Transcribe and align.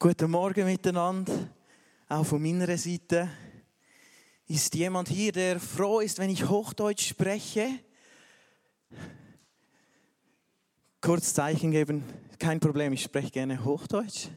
Guten 0.00 0.30
Morgen 0.30 0.64
miteinander, 0.64 1.32
auch 2.08 2.24
von 2.24 2.40
meiner 2.40 2.78
Seite. 2.78 3.28
Ist 4.46 4.76
jemand 4.76 5.08
hier, 5.08 5.32
der 5.32 5.58
froh 5.58 5.98
ist, 5.98 6.20
wenn 6.20 6.30
ich 6.30 6.48
Hochdeutsch 6.48 7.08
spreche? 7.08 7.68
Kurz 11.00 11.34
Zeichen 11.34 11.72
geben, 11.72 12.04
kein 12.38 12.60
Problem, 12.60 12.92
ich 12.92 13.02
spreche 13.02 13.32
gerne 13.32 13.64
Hochdeutsch. 13.64 14.28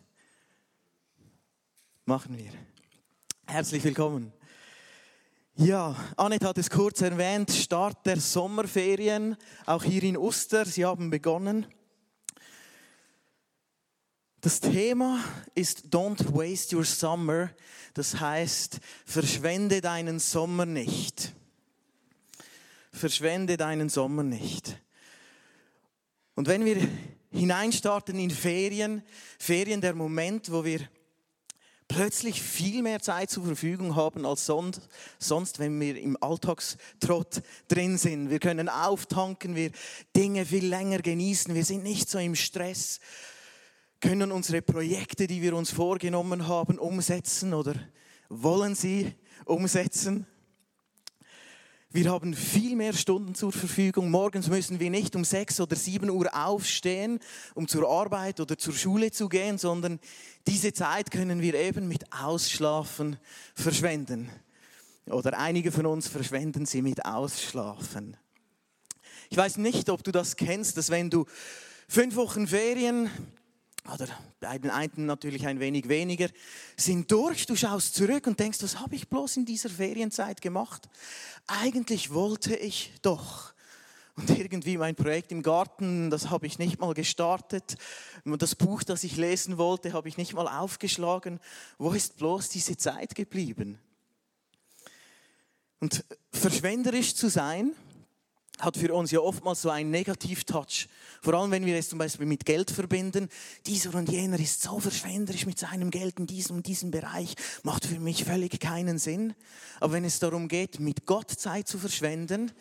Machen 2.05 2.39
wir. 2.39 2.49
Herzlich 3.46 3.83
willkommen. 3.83 4.33
Ja, 5.57 5.96
Annette 6.17 6.47
hat 6.47 6.57
es 6.57 6.71
kurz 6.71 7.01
erwähnt, 7.01 7.51
Start 7.51 8.03
der 8.07 8.19
Sommerferien, 8.19 9.37
auch 9.67 9.83
hier 9.83 10.01
in 10.01 10.17
Uster, 10.17 10.65
sie 10.65 10.85
haben 10.85 11.12
begonnen. 11.12 11.67
Das 14.42 14.60
Thema 14.60 15.23
ist 15.53 15.94
Don't 15.94 16.34
waste 16.34 16.75
your 16.75 16.84
summer. 16.84 17.52
Das 17.93 18.20
heißt, 18.20 18.79
verschwende 19.05 19.81
deinen 19.81 20.20
Sommer 20.20 20.66
nicht. 20.66 21.31
Verschwende 22.91 23.55
deinen 23.55 23.88
Sommer 23.88 24.23
nicht. 24.23 24.81
Und 26.33 26.47
wenn 26.47 26.66
wir 26.66 26.88
hineinstarten 27.30 28.17
in 28.17 28.31
Ferien, 28.31 29.03
Ferien 29.38 29.80
der 29.80 29.93
Moment, 29.93 30.52
wo 30.52 30.66
wir 30.66 30.80
plötzlich 31.88 32.41
viel 32.41 32.81
mehr 32.81 32.99
Zeit 32.99 33.30
zur 33.30 33.45
Verfügung 33.45 33.95
haben 33.95 34.25
als 34.25 34.47
sonst, 34.47 35.59
wenn 35.59 35.80
wir 35.80 35.99
im 35.99 36.17
Alltagstrott 36.19 37.44
drin 37.67 37.99
sind. 37.99 38.31
Wir 38.31 38.39
können 38.39 38.69
auftanken, 38.69 39.55
wir 39.55 39.71
Dinge 40.16 40.47
viel 40.47 40.66
länger 40.66 40.99
genießen, 40.99 41.53
wir 41.53 41.66
sind 41.66 41.83
nicht 41.83 42.09
so 42.09 42.17
im 42.17 42.35
Stress 42.35 42.99
können 44.01 44.31
unsere 44.31 44.61
Projekte, 44.61 45.27
die 45.27 45.41
wir 45.41 45.55
uns 45.55 45.71
vorgenommen 45.71 46.47
haben, 46.47 46.79
umsetzen 46.79 47.53
oder 47.53 47.75
wollen 48.29 48.75
sie 48.75 49.13
umsetzen. 49.45 50.25
Wir 51.93 52.09
haben 52.09 52.33
viel 52.33 52.77
mehr 52.77 52.93
Stunden 52.93 53.35
zur 53.35 53.52
Verfügung. 53.52 54.09
Morgens 54.09 54.47
müssen 54.47 54.80
wir 54.80 54.89
nicht 54.89 55.13
um 55.16 55.25
sechs 55.25 55.59
oder 55.59 55.75
sieben 55.75 56.09
Uhr 56.09 56.30
aufstehen, 56.33 57.19
um 57.53 57.67
zur 57.67 57.89
Arbeit 57.89 58.39
oder 58.39 58.58
zur 58.58 58.73
Schule 58.73 59.11
zu 59.11 59.27
gehen, 59.27 59.58
sondern 59.58 59.99
diese 60.47 60.71
Zeit 60.71 61.11
können 61.11 61.41
wir 61.41 61.53
eben 61.53 61.89
mit 61.89 62.05
Ausschlafen 62.13 63.17
verschwenden. 63.55 64.30
Oder 65.05 65.38
einige 65.38 65.71
von 65.71 65.86
uns 65.86 66.08
verschwenden 66.08 66.65
sie 66.65 66.81
mit 66.81 67.05
Ausschlafen. 67.05 68.15
Ich 69.30 69.36
weiß 69.36 69.58
nicht, 69.58 69.89
ob 69.89 70.02
du 70.03 70.13
das 70.13 70.38
kennst, 70.38 70.77
dass 70.77 70.91
wenn 70.91 71.09
du 71.09 71.25
fünf 71.89 72.15
Wochen 72.15 72.47
Ferien 72.47 73.09
oder 73.91 74.07
bei 74.39 74.57
den 74.59 74.69
einen 74.69 75.05
natürlich 75.05 75.47
ein 75.47 75.59
wenig 75.59 75.89
weniger, 75.89 76.29
sind 76.77 77.11
durch. 77.11 77.45
Du 77.45 77.55
schaust 77.55 77.95
zurück 77.95 78.27
und 78.27 78.39
denkst, 78.39 78.61
was 78.61 78.79
habe 78.79 78.95
ich 78.95 79.07
bloß 79.07 79.37
in 79.37 79.45
dieser 79.45 79.69
Ferienzeit 79.69 80.41
gemacht? 80.41 80.87
Eigentlich 81.47 82.13
wollte 82.13 82.55
ich 82.55 82.91
doch. 83.02 83.53
Und 84.15 84.29
irgendwie 84.29 84.77
mein 84.77 84.95
Projekt 84.95 85.31
im 85.31 85.41
Garten, 85.41 86.09
das 86.11 86.29
habe 86.29 86.45
ich 86.45 86.59
nicht 86.59 86.79
mal 86.79 86.93
gestartet. 86.93 87.75
Das 88.25 88.55
Buch, 88.55 88.83
das 88.83 89.03
ich 89.03 89.15
lesen 89.17 89.57
wollte, 89.57 89.93
habe 89.93 90.09
ich 90.09 90.17
nicht 90.17 90.33
mal 90.33 90.47
aufgeschlagen. 90.47 91.39
Wo 91.77 91.91
ist 91.91 92.17
bloß 92.17 92.49
diese 92.49 92.77
Zeit 92.77 93.15
geblieben? 93.15 93.79
Und 95.79 96.05
verschwenderisch 96.31 97.15
zu 97.15 97.29
sein, 97.29 97.71
hat 98.62 98.78
für 98.78 98.94
uns 98.94 99.12
ja 99.12 99.20
oftmals 99.20 99.64
so 99.64 99.70
einen 99.70 99.90
Negativ-Touch. 99.90 100.88
Vor 101.22 101.34
allem, 101.34 101.52
wenn 101.52 101.66
wir 101.66 101.76
es 101.78 101.90
zum 101.90 102.00
Beispiel 102.00 102.28
mit 102.28 102.45
Geld 102.45 102.72
verbinden. 102.72 103.28
Dieser 103.66 103.94
und 103.95 104.09
jener 104.09 104.40
ist 104.40 104.62
so 104.62 104.80
verschwenderisch 104.80 105.45
mit 105.45 105.59
seinem 105.59 105.90
Geld 105.90 106.20
in 106.20 106.28
diesem 106.28 106.58
und 106.58 106.67
diesem 106.67 106.92
Bereich. 106.92 107.36
Macht 107.64 107.86
für 107.86 108.00
mich 108.00 108.23
völlig 108.23 108.59
keinen 108.59 109.00
Sinn. 109.00 109.34
Aber 109.80 109.94
wenn 109.94 110.06
es 110.06 110.20
darum 110.20 110.48
geht, 110.48 110.80
mit 110.80 111.06
Gott 111.06 111.32
Zeit 111.32 111.67
zu 111.67 111.80
verschwenden, 111.80 112.52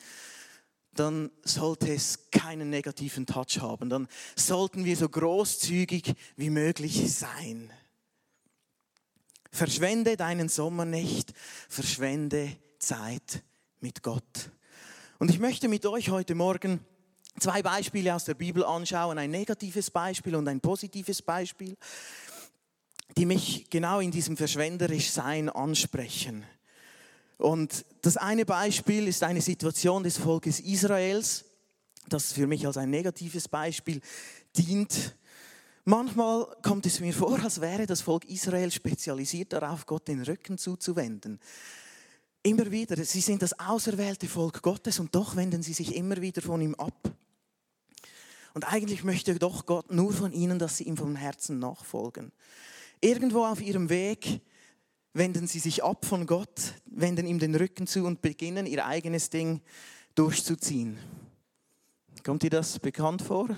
dann 0.94 1.31
sollte 1.44 1.93
es 1.93 2.31
keinen 2.31 2.71
negativen 2.71 3.27
Touch 3.27 3.60
haben. 3.60 3.91
Dann 3.91 4.09
sollten 4.37 4.84
wir 4.84 4.97
so 4.97 5.09
großzügig 5.09 6.15
wie 6.37 6.50
möglich 6.50 7.15
sein. 7.15 7.71
Verschwende 9.53 10.16
deinen 10.16 10.49
Sommer 10.49 10.84
nicht, 10.84 11.33
verschwende 11.69 12.56
Zeit 12.78 13.43
mit 13.81 14.03
Gott. 14.03 14.50
Und 15.20 15.31
ich 15.31 15.38
möchte 15.38 15.69
mit 15.69 15.84
euch 15.84 16.08
heute 16.08 16.34
Morgen 16.34 16.81
zwei 17.38 17.60
Beispiele 17.60 18.14
aus 18.14 18.25
der 18.25 18.32
Bibel 18.32 18.64
anschauen, 18.64 19.19
ein 19.19 19.31
negatives 19.31 19.91
Beispiel 19.91 20.34
und 20.34 20.48
ein 20.48 20.62
positives 20.62 21.20
Beispiel, 21.20 21.76
die 23.19 23.26
mich 23.26 23.69
genau 23.69 24.00
in 24.00 24.12
diesem 24.12 24.38
verschwenderisch 24.38 25.10
Sein 25.10 25.50
ansprechen. 25.50 26.47
Und 27.36 27.84
das 28.00 28.16
eine 28.16 28.47
Beispiel 28.47 29.09
ist 29.09 29.22
eine 29.22 29.42
Situation 29.42 30.04
des 30.04 30.16
Volkes 30.16 30.59
Israels, 30.59 31.44
das 32.09 32.32
für 32.32 32.47
mich 32.47 32.66
als 32.66 32.78
ein 32.78 32.88
negatives 32.88 33.47
Beispiel 33.47 34.00
dient. 34.56 35.14
Manchmal 35.84 36.47
kommt 36.62 36.86
es 36.86 36.98
mir 37.00 37.12
vor, 37.12 37.38
als 37.44 37.60
wäre 37.60 37.84
das 37.84 38.00
Volk 38.00 38.25
Israel 38.25 38.70
spezialisiert 38.70 39.53
darauf, 39.53 39.84
Gott 39.84 40.09
den 40.09 40.22
Rücken 40.22 40.56
zuzuwenden. 40.56 41.38
Immer 42.43 42.71
wieder, 42.71 42.97
sie 43.05 43.21
sind 43.21 43.43
das 43.43 43.59
auserwählte 43.59 44.27
Volk 44.27 44.62
Gottes 44.62 44.99
und 44.99 45.15
doch 45.15 45.37
wenden 45.37 45.62
sie 45.62 45.75
sich 45.75 45.95
immer 45.95 46.21
wieder 46.23 46.41
von 46.41 46.62
ihm 46.62 46.75
ab. 46.75 47.12
Und 48.55 48.65
eigentlich 48.65 49.05
möchte 49.05 49.39
doch 49.39 49.67
Gott 49.67 49.93
nur 49.93 50.12
von 50.12 50.33
ihnen, 50.33 50.59
dass 50.59 50.78
sie 50.78 50.84
ihm 50.84 50.97
vom 50.97 51.17
Herzen 51.17 51.59
nachfolgen. 51.59 52.33
Irgendwo 53.01 53.45
auf 53.45 53.61
ihrem 53.61 53.91
Weg 53.91 54.41
wenden 55.12 55.47
sie 55.47 55.59
sich 55.59 55.84
ab 55.84 56.06
von 56.06 56.27
Gott, 56.27 56.75
wenden 56.87 57.27
ihm 57.27 57.39
den 57.39 57.55
Rücken 57.55 57.87
zu 57.87 58.05
und 58.06 58.23
beginnen 58.23 58.67
ihr 58.67 58.87
eigenes 58.87 59.28
Ding 59.31 59.61
durchzuziehen. 60.15 60.99
Kommt 62.25 62.43
dir 62.43 62.51
das 62.51 62.78
bekannt 62.78 63.22
vor? 63.22 63.49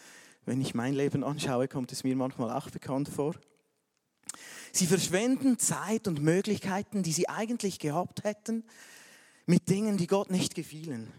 Wenn 0.44 0.60
ich 0.60 0.74
mein 0.74 0.94
Leben 0.94 1.24
anschaue, 1.24 1.68
kommt 1.68 1.90
es 1.90 2.04
mir 2.04 2.16
manchmal 2.16 2.50
auch 2.50 2.70
bekannt 2.70 3.08
vor. 3.08 3.34
Sie 4.76 4.86
verschwenden 4.86 5.58
Zeit 5.58 6.06
und 6.06 6.20
Möglichkeiten, 6.20 7.02
die 7.02 7.12
sie 7.12 7.30
eigentlich 7.30 7.78
gehabt 7.78 8.24
hätten, 8.24 8.62
mit 9.46 9.70
Dingen, 9.70 9.96
die 9.96 10.06
Gott 10.06 10.30
nicht 10.30 10.54
gefielen. 10.54 11.10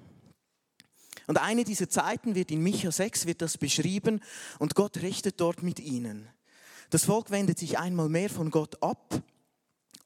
Und 1.26 1.42
eine 1.42 1.64
dieser 1.64 1.90
Zeiten 1.90 2.36
wird 2.36 2.52
in 2.52 2.62
Micha 2.62 2.92
6 2.92 3.26
wird 3.26 3.42
das 3.42 3.58
beschrieben 3.58 4.22
und 4.60 4.76
Gott 4.76 4.98
richtet 4.98 5.42
dort 5.42 5.64
mit 5.64 5.80
ihnen. 5.80 6.30
Das 6.92 7.06
Volk 7.06 7.32
wendet 7.32 7.58
sich 7.58 7.80
einmal 7.80 8.10
mehr 8.10 8.30
von 8.30 8.52
Gott 8.52 8.84
ab, 8.84 9.24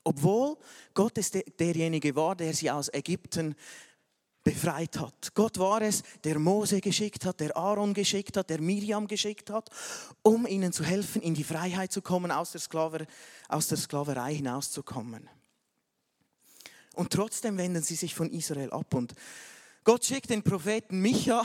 obwohl 0.05 0.55
Gott 0.93 1.17
es 1.17 1.31
derjenige 1.31 2.15
war, 2.15 2.37
der 2.37 2.53
sie 2.53 2.71
aus 2.71 2.87
Ägypten 2.93 3.55
befreit 4.43 4.99
hat. 4.99 5.33
Gott 5.33 5.59
war 5.59 5.81
es, 5.81 6.03
der 6.23 6.39
Mose 6.39 6.81
geschickt 6.81 7.25
hat, 7.25 7.39
der 7.39 7.55
Aaron 7.55 7.93
geschickt 7.93 8.37
hat, 8.37 8.49
der 8.49 8.61
Miriam 8.61 9.07
geschickt 9.07 9.49
hat, 9.49 9.69
um 10.23 10.47
ihnen 10.47 10.73
zu 10.73 10.83
helfen, 10.83 11.21
in 11.21 11.33
die 11.33 11.43
Freiheit 11.43 11.91
zu 11.91 12.01
kommen, 12.01 12.31
aus 12.31 12.51
der, 12.51 12.61
Sklaver, 12.61 13.05
aus 13.49 13.67
der 13.67 13.77
Sklaverei 13.77 14.35
hinauszukommen. 14.35 15.29
Und 16.93 17.13
trotzdem 17.13 17.57
wenden 17.57 17.83
sie 17.83 17.95
sich 17.95 18.15
von 18.15 18.31
Israel 18.31 18.71
ab. 18.71 18.93
Und 18.93 19.13
Gott 19.83 20.05
schickt 20.05 20.29
den 20.29 20.43
Propheten 20.43 20.99
Micha 21.01 21.43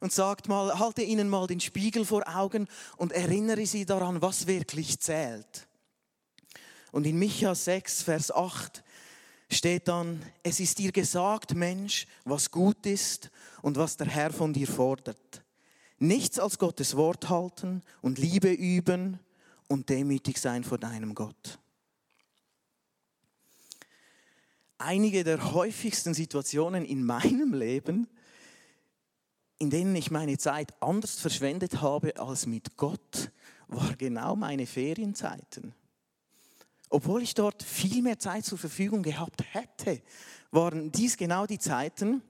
und 0.00 0.12
sagt 0.12 0.48
mal, 0.48 0.78
halte 0.78 1.02
ihnen 1.02 1.28
mal 1.28 1.46
den 1.46 1.60
Spiegel 1.60 2.04
vor 2.04 2.24
Augen 2.26 2.66
und 2.96 3.12
erinnere 3.12 3.66
sie 3.66 3.84
daran, 3.84 4.22
was 4.22 4.46
wirklich 4.46 4.98
zählt. 4.98 5.68
Und 6.90 7.06
in 7.06 7.18
Micha 7.18 7.54
6, 7.54 8.02
Vers 8.02 8.32
8 8.32 8.82
steht 9.50 9.88
dann, 9.88 10.22
es 10.42 10.60
ist 10.60 10.78
dir 10.78 10.92
gesagt, 10.92 11.54
Mensch, 11.54 12.06
was 12.24 12.50
gut 12.50 12.86
ist 12.86 13.30
und 13.62 13.76
was 13.76 13.96
der 13.96 14.06
Herr 14.06 14.32
von 14.32 14.52
dir 14.52 14.68
fordert. 14.68 15.42
Nichts 15.98 16.38
als 16.38 16.58
Gottes 16.58 16.96
Wort 16.96 17.28
halten 17.28 17.82
und 18.00 18.18
Liebe 18.18 18.50
üben 18.50 19.18
und 19.68 19.88
demütig 19.88 20.38
sein 20.38 20.64
vor 20.64 20.78
deinem 20.78 21.14
Gott. 21.14 21.58
Einige 24.78 25.24
der 25.24 25.52
häufigsten 25.52 26.14
Situationen 26.14 26.86
in 26.86 27.04
meinem 27.04 27.52
Leben, 27.52 28.08
in 29.58 29.68
denen 29.68 29.94
ich 29.94 30.10
meine 30.10 30.38
Zeit 30.38 30.72
anders 30.80 31.20
verschwendet 31.20 31.82
habe 31.82 32.18
als 32.18 32.46
mit 32.46 32.78
Gott, 32.78 33.30
war 33.68 33.94
genau 33.96 34.36
meine 34.36 34.66
Ferienzeiten. 34.66 35.74
Obwohl 36.90 37.22
ich 37.22 37.34
dort 37.34 37.62
viel 37.62 38.02
mehr 38.02 38.18
Zeit 38.18 38.44
zur 38.44 38.58
Verfügung 38.58 39.04
gehabt 39.04 39.44
hätte, 39.52 40.02
waren 40.50 40.90
dies 40.90 41.16
genau 41.16 41.46
die 41.46 41.60
Zeiten, 41.60 42.20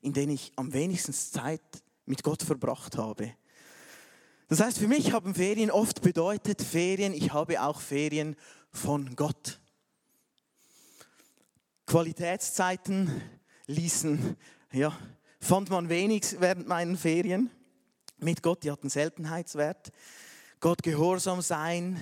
in 0.00 0.12
denen 0.12 0.32
ich 0.32 0.52
am 0.54 0.72
wenigsten 0.72 1.12
Zeit 1.12 1.60
mit 2.06 2.22
Gott 2.22 2.44
verbracht 2.44 2.96
habe. 2.96 3.34
Das 4.48 4.60
heißt, 4.60 4.78
für 4.78 4.86
mich 4.86 5.12
haben 5.12 5.34
Ferien 5.34 5.70
oft 5.70 6.00
bedeutet 6.00 6.62
Ferien, 6.62 7.12
ich 7.12 7.32
habe 7.32 7.60
auch 7.60 7.80
Ferien 7.80 8.36
von 8.70 9.16
Gott. 9.16 9.60
Qualitätszeiten 11.86 13.20
ließen, 13.66 14.36
ja, 14.72 14.96
fand 15.40 15.70
man 15.70 15.88
wenig 15.88 16.36
während 16.38 16.68
meinen 16.68 16.96
Ferien. 16.96 17.50
Mit 18.18 18.42
Gott, 18.42 18.62
die 18.62 18.70
hatten 18.70 18.88
Seltenheitswert. 18.88 19.90
Gott 20.60 20.84
gehorsam 20.84 21.42
sein, 21.42 22.00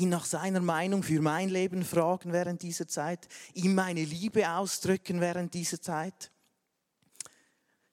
ihn 0.00 0.08
nach 0.08 0.24
seiner 0.24 0.60
Meinung 0.60 1.02
für 1.02 1.20
mein 1.20 1.48
Leben 1.48 1.84
fragen 1.84 2.32
während 2.32 2.62
dieser 2.62 2.86
Zeit, 2.86 3.28
ihm 3.54 3.74
meine 3.74 4.04
Liebe 4.04 4.48
ausdrücken 4.48 5.20
während 5.20 5.54
dieser 5.54 5.80
Zeit. 5.80 6.30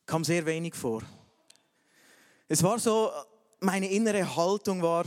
Kam 0.06 0.24
sehr 0.24 0.46
wenig 0.46 0.76
vor. 0.76 1.02
Es 2.48 2.62
war 2.62 2.80
so, 2.80 3.12
meine 3.60 3.90
innere 3.90 4.36
Haltung 4.36 4.82
war, 4.82 5.06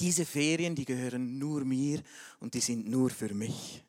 diese 0.00 0.24
Ferien, 0.24 0.74
die 0.74 0.84
gehören 0.84 1.38
nur 1.38 1.64
mir 1.64 2.02
und 2.40 2.54
die 2.54 2.60
sind 2.60 2.88
nur 2.88 3.10
für 3.10 3.32
mich. 3.34 3.82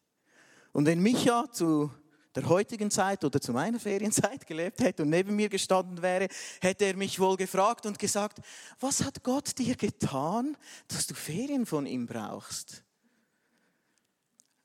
Und 0.74 0.86
wenn 0.86 1.02
Micha 1.02 1.52
zu 1.52 1.92
der 2.38 2.50
heutigen 2.50 2.92
Zeit 2.92 3.24
oder 3.24 3.42
zu 3.42 3.52
meiner 3.52 3.80
Ferienzeit 3.80 4.46
gelebt 4.46 4.80
hätte 4.82 5.02
und 5.02 5.10
neben 5.10 5.36
mir 5.36 5.50
gestanden 5.50 6.04
wäre, 6.04 6.28
hätte 6.62 6.86
er 6.86 6.96
mich 6.96 7.20
wohl 7.20 7.36
gefragt 7.36 7.88
und 7.88 7.98
gesagt, 7.98 8.38
was 8.80 9.04
hat 9.04 9.24
Gott 9.24 9.58
dir 9.58 9.76
getan, 9.76 10.56
dass 10.88 11.08
du 11.08 11.16
Ferien 11.16 11.66
von 11.66 11.88
ihm 11.88 12.06
brauchst? 12.06 12.84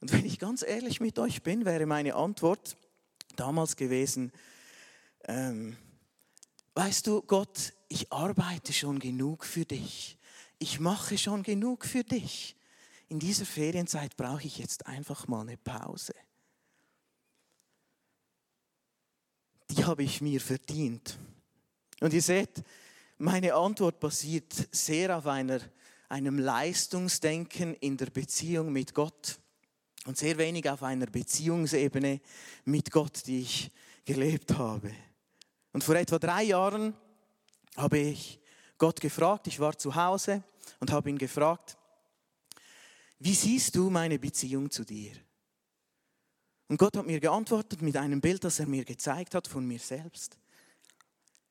Und 0.02 0.12
wenn 0.12 0.26
ich 0.26 0.38
ganz 0.38 0.62
ehrlich 0.62 1.00
mit 1.00 1.18
euch 1.18 1.42
bin, 1.42 1.64
wäre 1.64 1.86
meine 1.86 2.14
Antwort 2.14 2.76
damals 3.36 3.76
gewesen, 3.76 4.32
ähm, 5.24 5.78
weißt 6.74 7.06
du, 7.06 7.22
Gott, 7.22 7.72
ich 7.88 8.12
arbeite 8.12 8.74
schon 8.74 8.98
genug 8.98 9.46
für 9.46 9.64
dich. 9.64 10.18
Ich 10.58 10.78
mache 10.78 11.16
schon 11.16 11.42
genug 11.42 11.86
für 11.86 12.04
dich. 12.04 12.54
In 13.08 13.18
dieser 13.18 13.46
Ferienzeit 13.46 14.18
brauche 14.18 14.44
ich 14.44 14.58
jetzt 14.58 14.86
einfach 14.86 15.26
mal 15.26 15.40
eine 15.40 15.56
Pause. 15.56 16.12
Die 19.72 19.84
habe 19.84 20.02
ich 20.02 20.20
mir 20.20 20.40
verdient. 20.40 21.18
Und 22.00 22.12
ihr 22.12 22.22
seht, 22.22 22.62
meine 23.16 23.54
Antwort 23.54 24.00
basiert 24.00 24.52
sehr 24.70 25.16
auf 25.16 25.26
einer, 25.26 25.60
einem 26.08 26.38
Leistungsdenken 26.38 27.74
in 27.76 27.96
der 27.96 28.06
Beziehung 28.06 28.72
mit 28.72 28.92
Gott 28.92 29.38
und 30.04 30.18
sehr 30.18 30.36
wenig 30.36 30.68
auf 30.68 30.82
einer 30.82 31.06
Beziehungsebene 31.06 32.20
mit 32.64 32.90
Gott, 32.90 33.26
die 33.26 33.40
ich 33.40 33.70
gelebt 34.04 34.58
habe. 34.58 34.92
Und 35.72 35.84
vor 35.84 35.94
etwa 35.94 36.18
drei 36.18 36.42
Jahren 36.42 36.94
habe 37.76 37.98
ich 37.98 38.40
Gott 38.76 39.00
gefragt, 39.00 39.46
ich 39.46 39.58
war 39.58 39.78
zu 39.78 39.94
Hause 39.94 40.42
und 40.80 40.90
habe 40.90 41.08
ihn 41.08 41.18
gefragt, 41.18 41.78
wie 43.20 43.34
siehst 43.34 43.76
du 43.76 43.88
meine 43.88 44.18
Beziehung 44.18 44.70
zu 44.70 44.84
dir? 44.84 45.12
Und 46.72 46.78
Gott 46.78 46.96
hat 46.96 47.04
mir 47.04 47.20
geantwortet 47.20 47.82
mit 47.82 47.98
einem 47.98 48.22
Bild, 48.22 48.44
das 48.44 48.58
er 48.58 48.66
mir 48.66 48.86
gezeigt 48.86 49.34
hat 49.34 49.46
von 49.46 49.66
mir 49.66 49.78
selbst. 49.78 50.38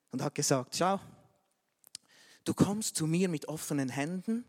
Und 0.10 0.24
hat 0.24 0.34
gesagt, 0.34 0.76
schau, 0.76 1.00
du 2.44 2.56
kommst 2.56 2.96
zu 2.96 3.06
mir 3.06 3.30
mit 3.30 3.48
offenen 3.48 3.90
Händen 3.90 4.44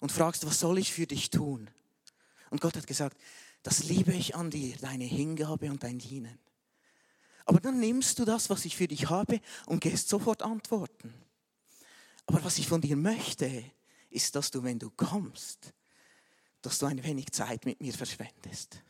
und 0.00 0.10
fragst, 0.10 0.44
was 0.44 0.58
soll 0.58 0.76
ich 0.78 0.92
für 0.92 1.06
dich 1.06 1.30
tun? 1.30 1.70
Und 2.50 2.60
Gott 2.60 2.74
hat 2.74 2.88
gesagt, 2.88 3.16
das 3.62 3.84
liebe 3.84 4.12
ich 4.12 4.34
an 4.34 4.50
dir, 4.50 4.76
deine 4.78 5.04
Hingabe 5.04 5.70
und 5.70 5.84
dein 5.84 6.00
Dienen. 6.00 6.40
Aber 7.44 7.60
dann 7.60 7.78
nimmst 7.78 8.18
du 8.18 8.24
das, 8.24 8.50
was 8.50 8.64
ich 8.64 8.76
für 8.76 8.88
dich 8.88 9.08
habe 9.08 9.40
und 9.66 9.82
gehst 9.82 10.08
sofort 10.08 10.42
antworten. 10.42 11.14
Aber 12.26 12.42
was 12.42 12.58
ich 12.58 12.66
von 12.66 12.80
dir 12.80 12.96
möchte, 12.96 13.64
ist, 14.10 14.34
dass 14.34 14.50
du, 14.50 14.64
wenn 14.64 14.80
du 14.80 14.90
kommst, 14.90 15.72
dass 16.60 16.80
du 16.80 16.86
ein 16.86 17.04
wenig 17.04 17.30
Zeit 17.30 17.64
mit 17.66 17.80
mir 17.80 17.92
verschwendest. 17.92 18.82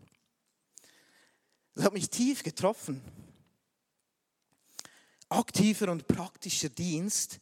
Das 1.74 1.84
hat 1.84 1.92
mich 1.92 2.10
tief 2.10 2.42
getroffen. 2.42 3.02
Aktiver 5.28 5.90
und 5.90 6.06
praktischer 6.06 6.69
Dienst 6.69 7.40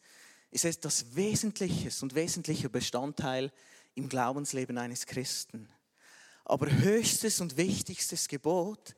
ist 0.50 0.64
etwas 0.64 1.16
Wesentliches 1.16 2.02
und 2.02 2.14
wesentlicher 2.14 2.68
Bestandteil 2.68 3.52
im 3.94 4.08
Glaubensleben 4.08 4.78
eines 4.78 5.06
Christen. 5.06 5.68
Aber 6.44 6.70
höchstes 6.70 7.40
und 7.40 7.56
wichtigstes 7.56 8.28
Gebot 8.28 8.94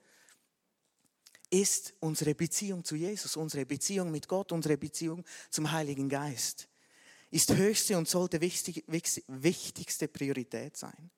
ist 1.51 1.95
unsere 2.01 2.35
Beziehung 2.35 2.85
zu 2.85 2.97
Jesus, 2.97 3.37
unsere 3.37 3.67
Beziehung 3.67 4.11
mit 4.11 4.29
Gott, 4.29 4.53
unsere 4.53 4.79
Beziehung 4.79 5.25
zum 5.51 5.71
Heiligen 5.71 6.09
Geist. 6.09 6.69
Ist 7.31 7.55
höchste 7.55 7.97
und 7.97 8.09
sollte 8.09 8.41
wichtigste 8.41 10.09
Priorität 10.09 10.77
sein. 10.77 11.11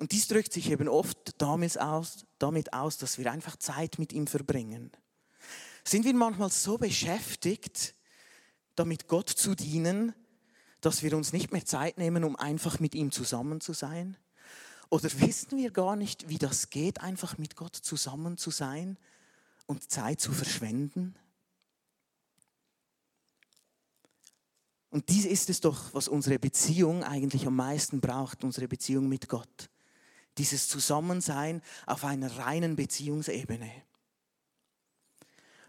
Und 0.00 0.12
dies 0.12 0.28
drückt 0.28 0.54
sich 0.54 0.70
eben 0.70 0.88
oft 0.88 1.34
damit 1.36 1.78
aus, 1.78 2.24
damit 2.38 2.72
aus, 2.72 2.96
dass 2.96 3.18
wir 3.18 3.30
einfach 3.30 3.56
Zeit 3.56 3.98
mit 3.98 4.14
ihm 4.14 4.26
verbringen. 4.26 4.90
Sind 5.84 6.06
wir 6.06 6.14
manchmal 6.14 6.50
so 6.50 6.78
beschäftigt, 6.78 7.94
damit 8.76 9.08
Gott 9.08 9.28
zu 9.28 9.54
dienen, 9.54 10.14
dass 10.80 11.02
wir 11.02 11.14
uns 11.14 11.34
nicht 11.34 11.52
mehr 11.52 11.66
Zeit 11.66 11.98
nehmen, 11.98 12.24
um 12.24 12.34
einfach 12.34 12.80
mit 12.80 12.94
ihm 12.94 13.12
zusammen 13.12 13.60
zu 13.60 13.74
sein? 13.74 14.16
Oder 14.88 15.10
wissen 15.20 15.58
wir 15.58 15.70
gar 15.70 15.96
nicht, 15.96 16.30
wie 16.30 16.38
das 16.38 16.70
geht, 16.70 17.02
einfach 17.02 17.36
mit 17.36 17.54
Gott 17.54 17.76
zusammen 17.76 18.38
zu 18.38 18.50
sein 18.50 18.96
und 19.66 19.90
Zeit 19.90 20.18
zu 20.18 20.32
verschwenden? 20.32 21.14
Und 24.88 25.10
dies 25.10 25.26
ist 25.26 25.50
es 25.50 25.60
doch, 25.60 25.92
was 25.92 26.08
unsere 26.08 26.38
Beziehung 26.38 27.04
eigentlich 27.04 27.46
am 27.46 27.56
meisten 27.56 28.00
braucht, 28.00 28.44
unsere 28.44 28.66
Beziehung 28.66 29.06
mit 29.06 29.28
Gott 29.28 29.68
dieses 30.38 30.68
Zusammensein 30.68 31.62
auf 31.86 32.04
einer 32.04 32.38
reinen 32.38 32.76
Beziehungsebene. 32.76 33.70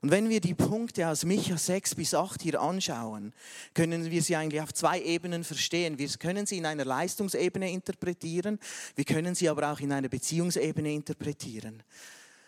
Und 0.01 0.09
wenn 0.09 0.29
wir 0.29 0.41
die 0.41 0.55
Punkte 0.55 1.07
aus 1.07 1.25
Micha 1.25 1.57
6 1.57 1.93
bis 1.93 2.15
8 2.15 2.41
hier 2.41 2.59
anschauen, 2.59 3.33
können 3.75 4.09
wir 4.09 4.23
sie 4.23 4.35
eigentlich 4.35 4.61
auf 4.61 4.73
zwei 4.73 4.99
Ebenen 4.99 5.43
verstehen. 5.43 5.99
Wir 5.99 6.09
können 6.09 6.47
sie 6.47 6.57
in 6.57 6.65
einer 6.65 6.85
Leistungsebene 6.85 7.71
interpretieren, 7.71 8.57
wir 8.95 9.05
können 9.05 9.35
sie 9.35 9.47
aber 9.47 9.71
auch 9.71 9.79
in 9.79 9.91
einer 9.91 10.09
Beziehungsebene 10.09 10.91
interpretieren. 10.91 11.83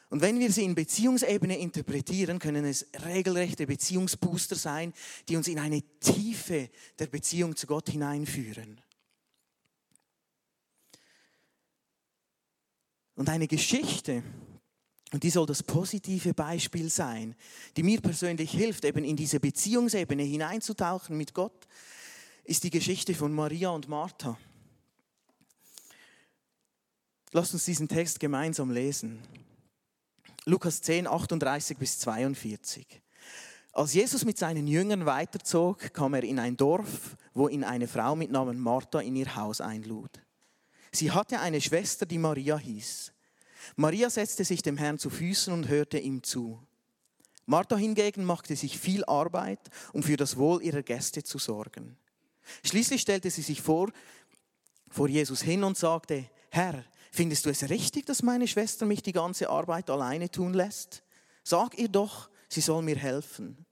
Und 0.10 0.22
wenn 0.22 0.40
wir 0.40 0.52
sie 0.52 0.64
in 0.64 0.74
Beziehungsebene 0.74 1.58
interpretieren, 1.58 2.40
können 2.40 2.66
es 2.66 2.88
regelrechte 3.06 3.68
Beziehungsbooster 3.68 4.56
sein, 4.56 4.94
die 5.28 5.36
uns 5.36 5.48
in 5.48 5.60
eine 5.60 5.82
Tiefe 6.00 6.70
der 6.98 7.08
Beziehung 7.08 7.56
zu 7.56 7.68
Gott 7.68 7.90
hineinführen. 7.90 8.82
Und 13.16 13.30
eine 13.30 13.48
Geschichte, 13.48 14.24
und 15.12 15.24
die 15.24 15.30
soll 15.30 15.46
das 15.46 15.62
positive 15.62 16.34
Beispiel 16.34 16.90
sein, 16.90 17.36
die 17.78 17.84
mir 17.84 18.02
persönlich 18.02 18.52
hilft, 18.52 18.86
eben 18.86 19.04
in 19.04 19.16
diese 19.16 19.40
Beziehungsebene 19.40 20.24
hineinzutauchen 20.24 21.16
mit 21.16 21.34
Gott, 21.34 21.68
ist 22.44 22.64
die 22.64 22.72
Geschichte 22.72 23.14
von 23.14 23.32
Maria 23.32 23.70
und 23.70 23.88
Martha. 23.88 24.38
Lasst 27.32 27.54
uns 27.54 27.66
diesen 27.66 27.88
Text 27.88 28.20
gemeinsam 28.20 28.72
lesen. 28.72 29.22
Lukas 30.46 30.82
10, 30.82 31.08
38 31.08 31.78
bis 31.78 32.00
42. 32.00 33.02
Als 33.72 33.94
Jesus 33.94 34.26
mit 34.26 34.38
seinen 34.38 34.68
Jüngern 34.68 35.06
weiterzog, 35.06 35.94
kam 35.94 36.14
er 36.14 36.24
in 36.24 36.38
ein 36.38 36.58
Dorf, 36.58 37.18
wo 37.34 37.48
ihn 37.48 37.64
eine 37.64 37.88
Frau 37.88 38.16
mit 38.16 38.30
Namen 38.30 38.60
Martha 38.60 39.00
in 39.00 39.16
ihr 39.16 39.36
Haus 39.36 39.62
einlud. 39.62 40.12
Sie 40.94 41.12
hatte 41.12 41.40
eine 41.40 41.60
Schwester, 41.60 42.06
die 42.06 42.20
Maria 42.20 42.58
hieß. 42.58 43.12
Maria 43.76 44.10
setzte 44.10 44.44
sich 44.46 44.62
dem 44.62 44.78
Herrn 44.78 45.00
zu 45.00 45.10
Füßen 45.10 45.52
und 45.52 45.68
hörte 45.68 45.98
ihm 45.98 46.22
zu. 46.22 46.62
Martha 47.46 47.76
hingegen 47.76 48.24
machte 48.24 48.56
sich 48.56 48.78
viel 48.80 49.04
Arbeit, 49.06 49.60
um 49.92 50.04
für 50.04 50.18
das 50.18 50.38
Wohl 50.38 50.62
ihrer 50.62 50.84
Gäste 50.84 51.24
zu 51.24 51.40
sorgen. 51.40 51.98
Schließlich 52.64 53.02
stellte 53.02 53.30
sie 53.30 53.42
sich 53.42 53.62
vor, 53.62 53.92
vor 54.90 55.08
Jesus 55.08 55.42
hin 55.42 55.64
und 55.64 55.78
sagte, 55.78 56.30
Herr, 56.52 56.86
findest 57.12 57.46
du 57.46 57.50
es 57.50 57.70
richtig, 57.70 58.06
dass 58.06 58.22
meine 58.22 58.48
Schwester 58.48 58.86
mich 58.86 59.02
die 59.02 59.12
ganze 59.12 59.50
Arbeit 59.50 59.90
alleine 59.90 60.30
tun 60.30 60.54
lässt? 60.54 61.04
Sag 61.44 61.78
ihr 61.78 61.90
doch, 61.90 62.30
sie 62.48 62.62
soll 62.62 62.84
mir 62.84 62.98
helfen. 62.98 63.66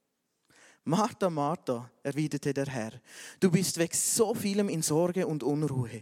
Martha, 0.84 1.30
Martha, 1.30 1.92
erwiderte 2.01 2.54
der 2.54 2.66
Herr, 2.66 2.92
du 3.40 3.51
bist 3.51 3.78
weg 3.78 3.94
so 3.94 4.34
vielem 4.34 4.68
in 4.68 4.82
Sorge 4.82 5.28
und 5.28 5.44
Unruhe. 5.44 6.01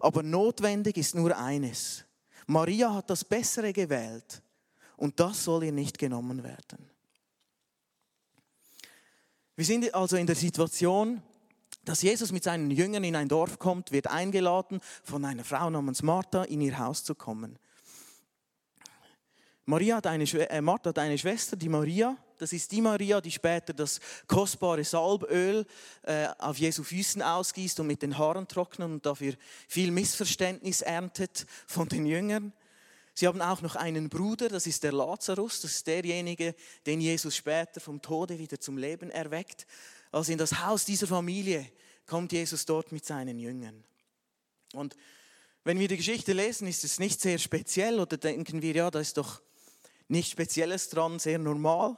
Aber 0.00 0.22
notwendig 0.22 0.96
ist 0.96 1.14
nur 1.14 1.36
eines. 1.36 2.04
Maria 2.46 2.94
hat 2.94 3.10
das 3.10 3.24
Bessere 3.24 3.72
gewählt 3.72 4.42
und 4.96 5.20
das 5.20 5.44
soll 5.44 5.64
ihr 5.64 5.72
nicht 5.72 5.98
genommen 5.98 6.42
werden. 6.42 6.90
Wir 9.54 9.64
sind 9.64 9.92
also 9.94 10.16
in 10.16 10.26
der 10.26 10.36
Situation, 10.36 11.20
dass 11.84 12.02
Jesus 12.02 12.32
mit 12.32 12.44
seinen 12.44 12.70
Jüngern 12.70 13.04
in 13.04 13.16
ein 13.16 13.28
Dorf 13.28 13.58
kommt, 13.58 13.92
wird 13.92 14.06
eingeladen, 14.06 14.80
von 15.02 15.24
einer 15.24 15.44
Frau 15.44 15.68
namens 15.68 16.02
Martha 16.02 16.44
in 16.44 16.60
ihr 16.60 16.78
Haus 16.78 17.02
zu 17.02 17.14
kommen. 17.14 17.58
Maria 19.64 19.96
hat 19.96 20.06
eine, 20.06 20.24
äh, 20.24 20.60
Martha 20.60 20.90
hat 20.90 20.98
eine 20.98 21.18
Schwester, 21.18 21.56
die 21.56 21.68
Maria, 21.68 22.16
das 22.38 22.52
ist 22.52 22.72
die 22.72 22.80
Maria, 22.80 23.20
die 23.20 23.30
später 23.30 23.72
das 23.72 24.00
kostbare 24.26 24.84
Salböl 24.84 25.66
äh, 26.02 26.28
auf 26.38 26.58
Jesu 26.58 26.82
Füßen 26.82 27.22
ausgießt 27.22 27.80
und 27.80 27.86
mit 27.86 28.02
den 28.02 28.16
Haaren 28.16 28.48
trocknet 28.48 28.88
und 28.88 29.06
dafür 29.06 29.34
viel 29.66 29.90
Missverständnis 29.90 30.82
erntet 30.82 31.46
von 31.66 31.88
den 31.88 32.06
Jüngern. 32.06 32.52
Sie 33.14 33.26
haben 33.26 33.42
auch 33.42 33.62
noch 33.62 33.74
einen 33.74 34.08
Bruder, 34.08 34.48
das 34.48 34.66
ist 34.68 34.84
der 34.84 34.92
Lazarus, 34.92 35.60
das 35.60 35.72
ist 35.72 35.86
derjenige, 35.88 36.54
den 36.86 37.00
Jesus 37.00 37.34
später 37.34 37.80
vom 37.80 38.00
Tode 38.00 38.38
wieder 38.38 38.60
zum 38.60 38.78
Leben 38.78 39.10
erweckt. 39.10 39.66
Als 40.12 40.28
in 40.28 40.38
das 40.38 40.64
Haus 40.64 40.84
dieser 40.84 41.08
Familie 41.08 41.66
kommt 42.06 42.32
Jesus 42.32 42.64
dort 42.64 42.92
mit 42.92 43.04
seinen 43.04 43.40
Jüngern. 43.40 43.84
Und 44.72 44.96
wenn 45.64 45.78
wir 45.78 45.88
die 45.88 45.96
Geschichte 45.96 46.32
lesen, 46.32 46.68
ist 46.68 46.84
es 46.84 46.98
nicht 46.98 47.20
sehr 47.20 47.38
speziell 47.38 48.00
oder 48.00 48.16
denken 48.16 48.62
wir, 48.62 48.72
ja, 48.72 48.90
da 48.90 49.00
ist 49.00 49.16
doch 49.16 49.42
nichts 50.08 50.30
Spezielles 50.30 50.88
dran, 50.88 51.18
sehr 51.18 51.38
normal. 51.38 51.96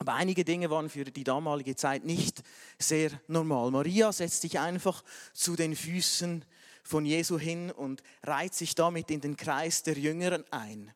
Aber 0.00 0.14
einige 0.14 0.46
Dinge 0.46 0.70
waren 0.70 0.88
für 0.88 1.04
die 1.04 1.24
damalige 1.24 1.76
Zeit 1.76 2.06
nicht 2.06 2.42
sehr 2.78 3.10
normal. 3.28 3.70
Maria 3.70 4.10
setzt 4.12 4.40
sich 4.40 4.58
einfach 4.58 5.04
zu 5.34 5.56
den 5.56 5.76
Füßen 5.76 6.42
von 6.82 7.04
Jesu 7.04 7.38
hin 7.38 7.70
und 7.70 8.02
reiht 8.22 8.54
sich 8.54 8.74
damit 8.74 9.10
in 9.10 9.20
den 9.20 9.36
Kreis 9.36 9.82
der 9.82 9.98
Jüngeren 9.98 10.42
ein. 10.50 10.90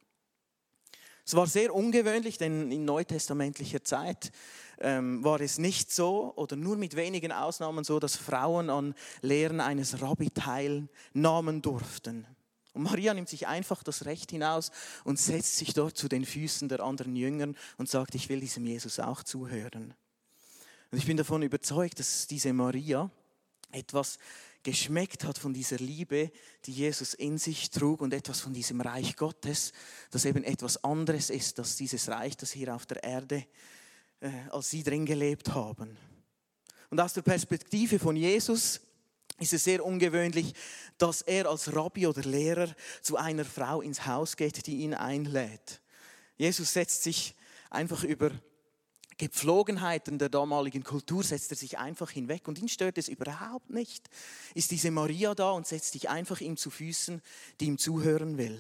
Es 1.27 1.37
war 1.37 1.47
sehr 1.47 1.75
ungewöhnlich, 1.75 2.39
denn 2.39 2.73
in 2.73 2.87
neutestamentlicher 2.87 3.85
Zeit 3.85 4.33
ähm, 4.81 5.23
war 5.23 5.39
es 5.43 5.59
nicht 5.59 5.93
so 5.93 6.33
oder 6.37 6.57
nur 6.57 6.77
mit 6.77 6.97
wenigen 6.97 7.31
Ausnahmen 7.31 7.85
so, 7.85 8.01
dass 8.01 8.17
Frauen 8.17 8.71
an 8.71 8.95
Lehren 9.21 9.61
eines 9.61 10.01
Rabbi 10.01 10.31
teilnahmen 10.31 11.61
durften. 11.61 12.27
Und 12.75 12.83
Maria 12.83 13.15
nimmt 13.15 13.29
sich 13.29 13.47
einfach 13.47 13.83
das 13.83 14.05
Recht 14.05 14.33
hinaus 14.33 14.71
und 15.05 15.19
setzt 15.19 15.57
sich 15.57 15.73
dort 15.73 15.97
zu 15.97 16.09
den 16.09 16.27
Füßen 16.27 16.69
der 16.69 16.81
anderen 16.81 17.15
Jüngern 17.17 17.57
und 17.79 17.89
sagt, 17.89 18.15
ich 18.17 18.29
will 18.29 18.41
diesem 18.41 18.67
Jesus 18.67 18.99
auch 19.01 19.23
zuhören. 19.23 19.95
Und 20.91 20.99
ich 20.99 21.07
bin 21.07 21.17
davon 21.17 21.43
überzeugt, 21.43 22.01
dass 22.01 22.27
diese 22.27 22.53
Maria 22.53 23.11
etwas 23.71 24.19
geschmeckt 24.65 25.25
hat 25.25 25.39
von 25.39 25.55
dieser 25.55 25.77
Liebe, 25.77 26.33
die 26.65 26.73
Jesus 26.73 27.15
in 27.15 27.39
sich 27.39 27.71
trug 27.71 28.01
und 28.01 28.13
etwas 28.13 28.41
von 28.41 28.53
diesem 28.53 28.81
Reich 28.81 29.15
Gottes, 29.15 29.73
das 30.11 30.25
eben 30.25 30.43
etwas 30.43 30.83
anderes 30.83 31.31
ist 31.31 31.59
als 31.61 31.77
dieses 31.77 32.09
Reich, 32.09 32.37
das 32.37 32.51
hier 32.51 32.75
auf 32.75 32.87
der 32.87 33.05
Erde, 33.05 33.47
äh, 34.21 34.31
als 34.51 34.71
sie 34.71 34.83
drin 34.83 35.07
gelebt 35.07 35.55
haben. 35.55 35.97
Und 36.91 37.01
aus 37.01 37.13
der 37.13 37.23
Perspektive 37.23 37.99
von 37.99 38.17
Jesus 38.17 38.81
ist 39.39 39.53
es 39.53 39.65
sehr 39.65 39.85
ungewöhnlich, 39.85 40.55
dass 40.99 41.23
er 41.23 41.49
als 41.49 41.75
Rabbi 41.75 42.07
oder 42.07 42.23
Lehrer 42.23 42.75
zu 43.03 43.17
einer 43.17 43.45
Frau 43.45 43.81
ins 43.81 44.07
Haus 44.07 44.37
geht, 44.37 44.67
die 44.67 44.77
ihn 44.77 44.95
einlädt. 44.95 45.81
Jesus 46.37 46.73
setzt 46.73 47.03
sich 47.03 47.35
einfach 47.71 48.05
über 48.05 48.31
Gepflogenheiten 49.17 50.19
der 50.19 50.29
damaligen 50.29 50.83
Kultur 50.83 51.23
setzt 51.23 51.53
er 51.53 51.57
sich 51.57 51.79
einfach 51.79 52.11
hinweg 52.11 52.49
und 52.49 52.59
ihn 52.59 52.69
stört 52.69 52.99
es 52.99 53.09
überhaupt 53.09 53.71
nicht. 53.71 54.09
Ist 54.55 54.71
diese 54.71 54.91
Maria 54.91 55.35
da 55.35 55.53
und 55.53 55.67
setzt 55.67 55.93
sich 55.93 56.09
einfach 56.09 56.41
ihm 56.41 56.57
zu 56.57 56.71
Füßen, 56.71 57.23
die 57.61 57.67
ihm 57.67 57.79
zuhören 57.79 58.39
will. 58.39 58.59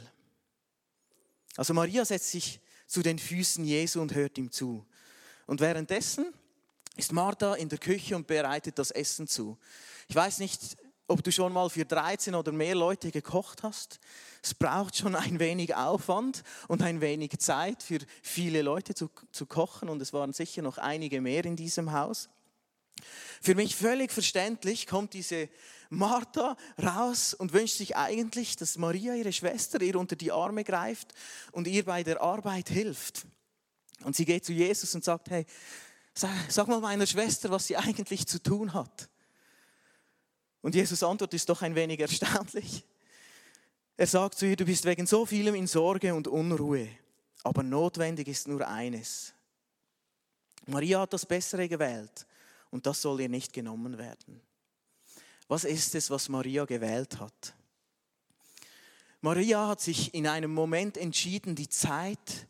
Also 1.57 1.75
Maria 1.75 2.05
setzt 2.05 2.31
sich 2.31 2.61
zu 2.87 3.03
den 3.03 3.19
Füßen 3.19 3.65
Jesu 3.65 4.01
und 4.01 4.15
hört 4.15 4.39
ihm 4.39 4.51
zu. 4.51 4.85
Und 5.47 5.61
währenddessen 5.61 6.33
ist 6.97 7.13
Martha 7.13 7.55
in 7.55 7.69
der 7.69 7.79
Küche 7.79 8.17
und 8.17 8.27
bereitet 8.27 8.79
das 8.79 8.91
Essen 8.91 9.27
zu. 9.27 9.59
Ich 10.09 10.15
weiß 10.15 10.39
nicht, 10.39 10.77
ob 11.07 11.23
du 11.23 11.31
schon 11.31 11.53
mal 11.53 11.69
für 11.69 11.85
13 11.85 12.35
oder 12.35 12.53
mehr 12.53 12.75
Leute 12.75 13.11
gekocht 13.11 13.63
hast. 13.63 14.01
Es 14.43 14.55
braucht 14.55 14.97
schon 14.97 15.15
ein 15.15 15.39
wenig 15.39 15.75
Aufwand 15.75 16.43
und 16.69 16.83
ein 16.83 17.01
wenig 17.01 17.39
Zeit 17.39 17.83
für 17.83 17.99
viele 18.23 18.63
Leute 18.63 18.95
zu, 18.95 19.11
zu 19.33 19.47
kochen 19.47 19.89
und 19.89 20.01
es 20.01 20.13
waren 20.13 20.33
sicher 20.33 20.63
noch 20.63 20.79
einige 20.79 21.21
mehr 21.21 21.45
in 21.45 21.57
diesem 21.57 21.93
Haus. 21.93 22.29
Für 23.43 23.55
mich 23.55 23.77
völlig 23.77 24.13
verständlich 24.13 24.87
kommt 24.87 25.13
diese 25.13 25.49
Martha 25.91 26.57
raus 26.83 27.35
und 27.35 27.53
wünscht 27.53 27.77
sich 27.77 27.97
eigentlich, 27.97 28.57
dass 28.57 28.79
Maria, 28.79 29.15
ihre 29.15 29.33
Schwester, 29.33 29.83
ihr 29.83 29.97
unter 29.97 30.17
die 30.17 30.33
Arme 30.33 30.65
greift 30.65 31.13
und 31.53 31.67
ihr 31.67 31.85
bei 31.85 32.03
der 32.03 32.23
Arbeit 32.23 32.69
hilft. 32.69 33.27
Und 34.03 34.17
sie 34.17 34.25
geht 34.25 34.45
zu 34.45 34.53
Jesus 34.53 34.95
und 34.95 35.05
sagt, 35.05 35.31
hey, 35.31 35.47
sag, 36.15 36.31
sag 36.49 36.69
mal 36.69 36.81
meiner 36.81 37.07
Schwester, 37.07 37.51
was 37.51 37.67
sie 37.67 37.77
eigentlich 37.77 38.27
zu 38.27 38.43
tun 38.43 38.73
hat. 38.73 39.09
Und 40.63 40.75
Jesus 40.75 41.03
Antwort 41.03 41.35
ist 41.35 41.49
doch 41.49 41.63
ein 41.63 41.75
wenig 41.75 42.01
erstaunlich. 42.01 42.85
Er 43.97 44.07
sagt 44.07 44.39
zu 44.39 44.47
ihr, 44.47 44.57
du 44.57 44.65
bist 44.65 44.85
wegen 44.85 45.07
so 45.07 45.27
vielem 45.27 45.55
in 45.55 45.67
Sorge 45.67 46.15
und 46.15 46.27
Unruhe, 46.27 46.89
aber 47.43 47.63
notwendig 47.63 48.29
ist 48.29 48.49
nur 48.49 48.67
eines. 48.67 49.35
Maria 50.67 51.01
hat 51.01 51.13
das 51.13 51.27
Bessere 51.27 51.69
gewählt 51.69 52.27
und 52.71 52.87
das 52.87 53.03
soll 53.03 53.21
ihr 53.21 53.29
nicht 53.29 53.53
genommen 53.53 53.99
werden. 53.99 54.41
Was 55.47 55.65
ist 55.65 55.95
es, 55.95 56.11
was 56.11 56.29
Maria 56.29 56.65
gewählt 56.65 57.21
hat? 57.21 57.55
Maria 59.21 59.69
hat 59.69 59.81
sich 59.81 60.13
in 60.13 60.27
einem 60.27 60.53
Moment 60.53 60.97
entschieden, 60.97 61.55
die 61.55 61.69
Zeit 61.69 62.47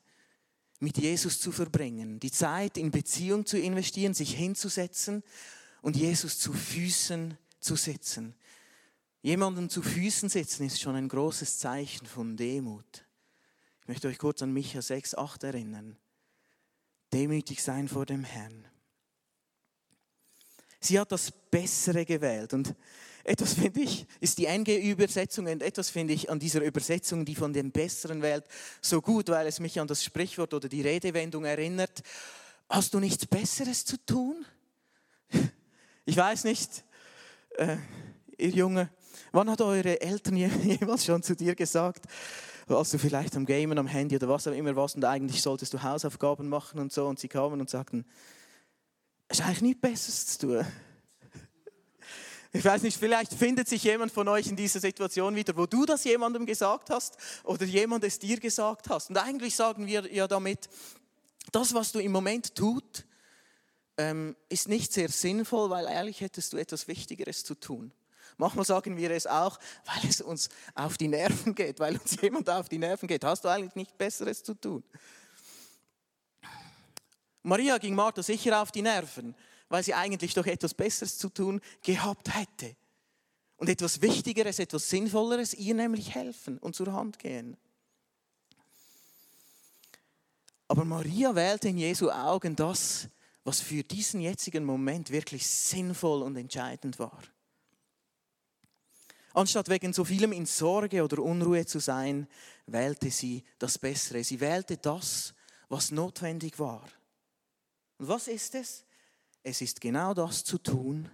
mit 0.80 0.98
Jesus 0.98 1.40
zu 1.40 1.52
verbringen, 1.52 2.20
die 2.20 2.30
Zeit 2.30 2.76
in 2.76 2.90
Beziehung 2.90 3.46
zu 3.46 3.58
investieren, 3.58 4.14
sich 4.14 4.34
hinzusetzen 4.34 5.22
und 5.82 5.96
Jesus 5.96 6.38
zu 6.38 6.52
Füßen 6.52 7.38
zu 7.60 7.76
sitzen. 7.76 8.34
Jemandem 9.22 9.70
zu 9.70 9.82
Füßen 9.82 10.28
sitzen 10.28 10.66
ist 10.66 10.80
schon 10.80 10.96
ein 10.96 11.08
großes 11.08 11.58
Zeichen 11.58 12.06
von 12.06 12.36
Demut. 12.36 13.06
Ich 13.80 13.88
möchte 13.88 14.08
euch 14.08 14.18
kurz 14.18 14.42
an 14.42 14.52
Micha 14.52 14.82
6, 14.82 15.14
8 15.14 15.44
erinnern. 15.44 15.96
Demütig 17.12 17.62
sein 17.62 17.88
vor 17.88 18.06
dem 18.06 18.24
Herrn. 18.24 18.66
Sie 20.80 21.00
hat 21.00 21.12
das 21.12 21.30
Bessere 21.30 22.04
gewählt 22.04 22.52
und 22.52 22.74
etwas 23.24 23.54
finde 23.54 23.80
ich, 23.80 24.06
ist 24.20 24.38
die 24.38 24.46
NG-Übersetzung 24.46 25.46
und 25.46 25.62
etwas 25.62 25.90
finde 25.90 26.12
ich 26.12 26.30
an 26.30 26.38
dieser 26.38 26.62
Übersetzung, 26.62 27.24
die 27.24 27.34
von 27.34 27.52
dem 27.52 27.72
Besseren 27.72 28.20
wählt, 28.22 28.44
so 28.82 29.00
gut, 29.00 29.28
weil 29.28 29.46
es 29.46 29.60
mich 29.60 29.80
an 29.80 29.88
das 29.88 30.04
Sprichwort 30.04 30.52
oder 30.52 30.68
die 30.68 30.82
Redewendung 30.82 31.44
erinnert. 31.44 32.02
Hast 32.68 32.92
du 32.92 33.00
nichts 33.00 33.26
Besseres 33.26 33.84
zu 33.84 33.96
tun? 34.04 34.44
Ich 36.06 36.18
weiß 36.18 36.44
nicht, 36.44 36.84
äh, 37.56 37.78
ihr 38.36 38.50
Junge, 38.50 38.90
wann 39.32 39.48
hat 39.48 39.62
eure 39.62 40.02
Eltern 40.02 40.36
jemals 40.36 41.06
schon 41.06 41.22
zu 41.22 41.34
dir 41.34 41.54
gesagt, 41.54 42.04
als 42.66 42.90
du 42.90 42.98
vielleicht 42.98 43.34
am 43.36 43.46
Gamen, 43.46 43.78
am 43.78 43.86
Handy 43.86 44.16
oder 44.16 44.28
was 44.28 44.46
auch 44.46 44.52
immer 44.52 44.76
warst 44.76 44.96
und 44.96 45.04
eigentlich 45.06 45.40
solltest 45.40 45.72
du 45.72 45.82
Hausaufgaben 45.82 46.46
machen 46.46 46.78
und 46.78 46.92
so 46.92 47.06
und 47.06 47.18
sie 47.18 47.28
kamen 47.28 47.58
und 47.58 47.70
sagten, 47.70 48.04
es 49.28 49.38
ist 49.38 49.46
eigentlich 49.46 49.62
nichts 49.62 49.80
Besseres 49.80 50.26
zu 50.26 50.46
tun. 50.46 50.66
Ich 52.56 52.64
weiß 52.64 52.82
nicht, 52.82 52.96
vielleicht 52.96 53.34
findet 53.34 53.68
sich 53.68 53.82
jemand 53.82 54.12
von 54.12 54.28
euch 54.28 54.46
in 54.46 54.54
dieser 54.54 54.78
Situation 54.78 55.34
wieder, 55.34 55.56
wo 55.56 55.66
du 55.66 55.84
das 55.84 56.04
jemandem 56.04 56.46
gesagt 56.46 56.88
hast 56.88 57.16
oder 57.42 57.64
jemand 57.64 58.04
es 58.04 58.20
dir 58.20 58.38
gesagt 58.38 58.88
hast. 58.88 59.10
Und 59.10 59.16
eigentlich 59.16 59.56
sagen 59.56 59.88
wir 59.88 60.06
ja 60.12 60.28
damit, 60.28 60.68
das, 61.50 61.74
was 61.74 61.90
du 61.90 61.98
im 61.98 62.12
Moment 62.12 62.54
tut, 62.54 63.06
ähm, 63.98 64.36
ist 64.48 64.68
nicht 64.68 64.92
sehr 64.92 65.08
sinnvoll, 65.08 65.68
weil 65.68 65.86
ehrlich 65.86 66.20
hättest 66.20 66.52
du 66.52 66.56
etwas 66.56 66.86
Wichtigeres 66.86 67.42
zu 67.42 67.56
tun. 67.56 67.90
Manchmal 68.36 68.64
sagen 68.64 68.96
wir 68.96 69.10
es 69.10 69.26
auch, 69.26 69.58
weil 69.86 70.08
es 70.08 70.20
uns 70.20 70.48
auf 70.76 70.96
die 70.96 71.08
Nerven 71.08 71.56
geht, 71.56 71.80
weil 71.80 71.94
uns 71.96 72.20
jemand 72.20 72.48
auf 72.48 72.68
die 72.68 72.78
Nerven 72.78 73.08
geht. 73.08 73.24
Hast 73.24 73.44
du 73.44 73.48
eigentlich 73.48 73.74
nichts 73.74 73.94
Besseres 73.94 74.44
zu 74.44 74.54
tun? 74.54 74.84
Maria 77.42 77.78
ging 77.78 77.96
Martha 77.96 78.22
sicher 78.22 78.62
auf 78.62 78.70
die 78.70 78.82
Nerven, 78.82 79.34
weil 79.74 79.82
sie 79.82 79.94
eigentlich 79.94 80.34
doch 80.34 80.46
etwas 80.46 80.72
Besseres 80.72 81.18
zu 81.18 81.28
tun 81.28 81.60
gehabt 81.82 82.32
hätte. 82.32 82.76
Und 83.56 83.68
etwas 83.68 84.00
Wichtigeres, 84.02 84.60
etwas 84.60 84.88
Sinnvolleres, 84.88 85.52
ihr 85.52 85.74
nämlich 85.74 86.14
helfen 86.14 86.58
und 86.58 86.76
zur 86.76 86.92
Hand 86.92 87.18
gehen. 87.18 87.56
Aber 90.68 90.84
Maria 90.84 91.34
wählte 91.34 91.70
in 91.70 91.78
Jesu 91.78 92.08
Augen 92.08 92.54
das, 92.54 93.08
was 93.42 93.60
für 93.60 93.82
diesen 93.82 94.20
jetzigen 94.20 94.64
Moment 94.64 95.10
wirklich 95.10 95.44
sinnvoll 95.44 96.22
und 96.22 96.36
entscheidend 96.36 97.00
war. 97.00 97.24
Anstatt 99.32 99.68
wegen 99.70 99.92
so 99.92 100.04
vielem 100.04 100.30
in 100.30 100.46
Sorge 100.46 101.02
oder 101.02 101.20
Unruhe 101.20 101.66
zu 101.66 101.80
sein, 101.80 102.28
wählte 102.66 103.10
sie 103.10 103.42
das 103.58 103.76
Bessere. 103.80 104.22
Sie 104.22 104.38
wählte 104.38 104.76
das, 104.76 105.34
was 105.68 105.90
notwendig 105.90 106.60
war. 106.60 106.88
Und 107.98 108.06
was 108.06 108.28
ist 108.28 108.54
es? 108.54 108.84
Es 109.44 109.60
ist 109.60 109.80
genau 109.80 110.14
das 110.14 110.42
zu 110.42 110.58
tun, 110.58 111.08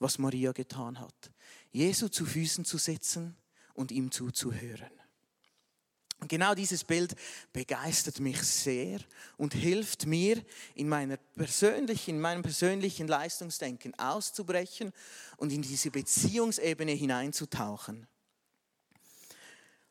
was 0.00 0.18
Maria 0.18 0.50
getan 0.52 0.98
hat. 0.98 1.30
Jesu 1.70 2.08
zu 2.08 2.26
Füßen 2.26 2.64
zu 2.64 2.78
sitzen 2.78 3.36
und 3.74 3.92
ihm 3.92 4.10
zuzuhören. 4.10 4.90
Und 6.18 6.28
genau 6.28 6.54
dieses 6.54 6.84
Bild 6.84 7.14
begeistert 7.52 8.18
mich 8.18 8.42
sehr 8.42 9.00
und 9.38 9.54
hilft 9.54 10.04
mir, 10.04 10.42
in, 10.74 10.88
meiner 10.88 11.16
persönlichen, 11.16 12.16
in 12.16 12.20
meinem 12.20 12.42
persönlichen 12.42 13.08
Leistungsdenken 13.08 13.98
auszubrechen 13.98 14.92
und 15.38 15.52
in 15.52 15.62
diese 15.62 15.90
Beziehungsebene 15.90 16.92
hineinzutauchen. 16.92 18.06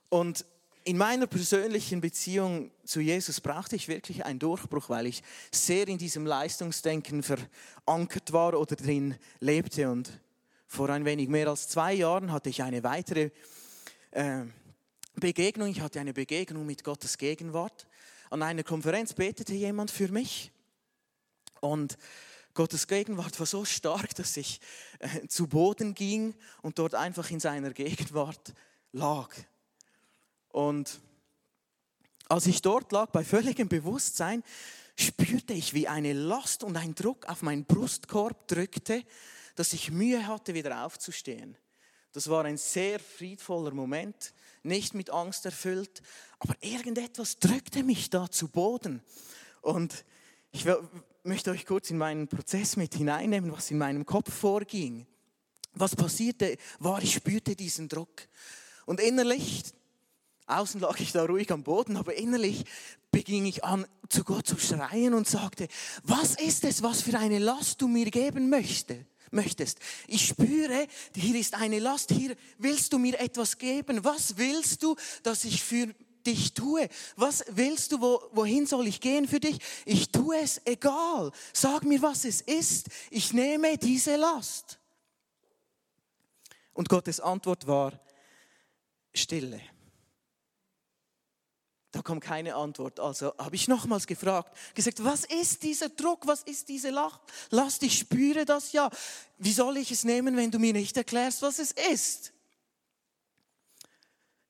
Und 0.10 0.46
in 0.90 0.98
meiner 0.98 1.28
persönlichen 1.28 2.02
Beziehung 2.02 2.72
zu 2.84 3.00
Jesus 3.00 3.42
brauchte 3.42 3.76
ich 3.76 3.88
wirklich 3.88 4.26
einen 4.26 4.40
Durchbruch, 4.40 4.90
weil 4.90 5.06
ich 5.06 5.22
sehr 5.52 5.88
in 5.88 6.00
diesem 6.00 6.26
Leistungsdenken 6.26 7.22
verankert 7.22 8.34
war 8.34 8.60
oder 8.60 8.76
drin 8.76 9.16
lebte. 9.40 9.88
Und 9.88 10.20
vor 10.66 10.90
ein 10.90 11.06
wenig 11.06 11.30
mehr 11.30 11.48
als 11.48 11.68
zwei 11.68 11.94
Jahren 11.94 12.32
hatte 12.32 12.50
ich 12.50 12.64
eine 12.64 12.84
weitere 12.84 13.30
äh, 14.10 14.46
Begegnung, 15.14 15.68
ich 15.68 15.82
hatte 15.82 16.00
eine 16.00 16.12
Begegnung 16.12 16.66
mit 16.66 16.84
Gottes 16.84 17.20
Gegenwart. 17.20 17.86
An 18.32 18.42
einer 18.42 18.64
Konferenz 18.64 19.14
betete 19.14 19.54
jemand 19.54 19.92
für 19.92 20.08
mich 20.08 20.52
und 21.62 22.00
Gottes 22.56 22.88
Gegenwart 22.88 23.40
war 23.40 23.46
so 23.46 23.64
stark, 23.64 24.16
dass 24.16 24.36
ich 24.38 24.60
äh, 24.98 25.28
zu 25.28 25.46
Boden 25.46 25.94
ging 25.94 26.34
und 26.64 26.80
dort 26.80 26.96
einfach 26.96 27.30
in 27.30 27.40
seiner 27.40 27.74
Gegenwart 27.74 28.56
lag. 28.92 29.30
Und 30.50 31.00
als 32.28 32.46
ich 32.48 32.62
dort 32.62 32.92
lag, 32.92 33.12
bei 33.12 33.24
völligem 33.24 33.68
Bewusstsein, 33.70 34.44
spürte 34.96 35.54
ich, 35.54 35.74
wie 35.74 35.88
eine 35.88 36.14
Last 36.14 36.64
und 36.64 36.76
ein 36.76 36.94
Druck 36.94 37.28
auf 37.28 37.42
meinen 37.42 37.66
Brustkorb 37.66 38.48
drückte, 38.48 39.04
dass 39.56 39.74
ich 39.74 39.92
Mühe 39.92 40.28
hatte, 40.28 40.54
wieder 40.54 40.86
aufzustehen. 40.86 41.58
Das 42.12 42.30
war 42.30 42.46
ein 42.46 42.58
sehr 42.58 43.00
friedvoller 43.00 43.72
Moment, 43.72 44.34
nicht 44.64 44.94
mit 44.94 45.10
Angst 45.10 45.46
erfüllt, 45.46 46.02
aber 46.40 46.56
irgendetwas 46.62 47.38
drückte 47.38 47.84
mich 47.84 48.10
da 48.10 48.30
zu 48.30 48.48
Boden. 48.48 49.02
Und 49.62 50.06
ich 50.52 50.66
möchte 51.24 51.52
euch 51.52 51.66
kurz 51.66 51.92
in 51.92 51.98
meinen 51.98 52.28
Prozess 52.28 52.76
mit 52.76 52.96
hineinnehmen, 52.96 53.52
was 53.52 53.72
in 53.72 53.78
meinem 53.78 54.06
Kopf 54.06 54.34
vorging. 54.34 55.06
Was 55.74 55.96
passierte, 55.96 56.58
war, 56.80 57.02
ich 57.04 57.14
spürte 57.14 57.56
diesen 57.56 57.88
Druck. 57.88 58.28
Und 58.86 59.00
innerlich, 59.00 59.64
außen 60.50 60.80
lag 60.82 61.00
ich 61.00 61.12
da 61.12 61.26
ruhig 61.26 61.52
am 61.52 61.64
Boden, 61.64 61.98
aber 61.98 62.16
innerlich 62.16 62.66
beging 63.12 63.46
ich 63.46 63.64
an, 63.64 63.86
zu 64.10 64.24
Gott 64.24 64.48
zu 64.48 64.58
schreien 64.58 65.14
und 65.14 65.28
sagte, 65.28 65.68
was 66.04 66.36
ist 66.36 66.64
es, 66.64 66.84
was 66.84 67.02
für 67.02 67.18
eine 67.18 67.40
Last 67.40 67.82
du 67.82 67.88
mir 67.88 68.10
geben 68.10 68.50
möchtest? 68.50 69.06
möchtest. 69.32 69.80
Ich 70.08 70.28
spüre, 70.28 70.88
hier 71.16 71.40
ist 71.40 71.54
eine 71.54 71.80
Last, 71.80 72.12
hier 72.12 72.36
willst 72.58 72.94
du 72.94 72.98
mir 72.98 73.20
etwas 73.20 73.58
geben. 73.58 74.04
Was 74.04 74.38
willst 74.38 74.84
du, 74.84 74.96
dass 75.24 75.46
ich 75.46 75.64
für 75.64 75.94
dich 76.26 76.54
tue? 76.54 76.88
Was 77.16 77.46
willst 77.50 77.92
du, 77.92 78.02
wo, 78.02 78.22
wohin 78.32 78.66
soll 78.66 78.88
ich 78.88 79.02
gehen 79.02 79.28
für 79.28 79.40
dich? 79.40 79.60
Ich 79.86 80.12
tue 80.12 80.38
es 80.40 80.62
egal. 80.66 81.32
Sag 81.54 81.84
mir, 81.84 82.02
was 82.02 82.26
es 82.26 82.42
ist. 82.42 82.88
Ich 83.10 83.34
nehme 83.34 83.78
diese 83.78 84.16
Last. 84.16 84.80
Und 86.74 86.90
Gottes 86.90 87.20
Antwort 87.20 87.68
war 87.68 88.00
Stille. 89.14 89.62
Da 91.92 92.02
kam 92.04 92.20
keine 92.20 92.56
Antwort. 92.56 93.00
Also 93.00 93.34
habe 93.38 93.56
ich 93.56 93.68
nochmals 93.68 94.06
gefragt, 94.06 94.56
gesagt, 94.76 95.04
was 95.04 95.26
ist 95.26 95.64
dieser 95.64 95.90
Druck, 95.90 96.28
was 96.28 96.44
ist 96.44 96.70
diese 96.70 96.92
Last? 97.50 97.84
Ich 97.84 97.98
spüre 97.98 98.46
das 98.46 98.72
ja. 98.74 98.90
Wie 99.38 99.54
soll 99.54 99.78
ich 99.78 99.92
es 99.92 100.04
nehmen, 100.04 100.38
wenn 100.38 100.52
du 100.52 100.60
mir 100.60 100.74
nicht 100.74 100.96
erklärst, 100.98 101.42
was 101.42 101.58
es 101.58 101.72
ist? 101.72 102.32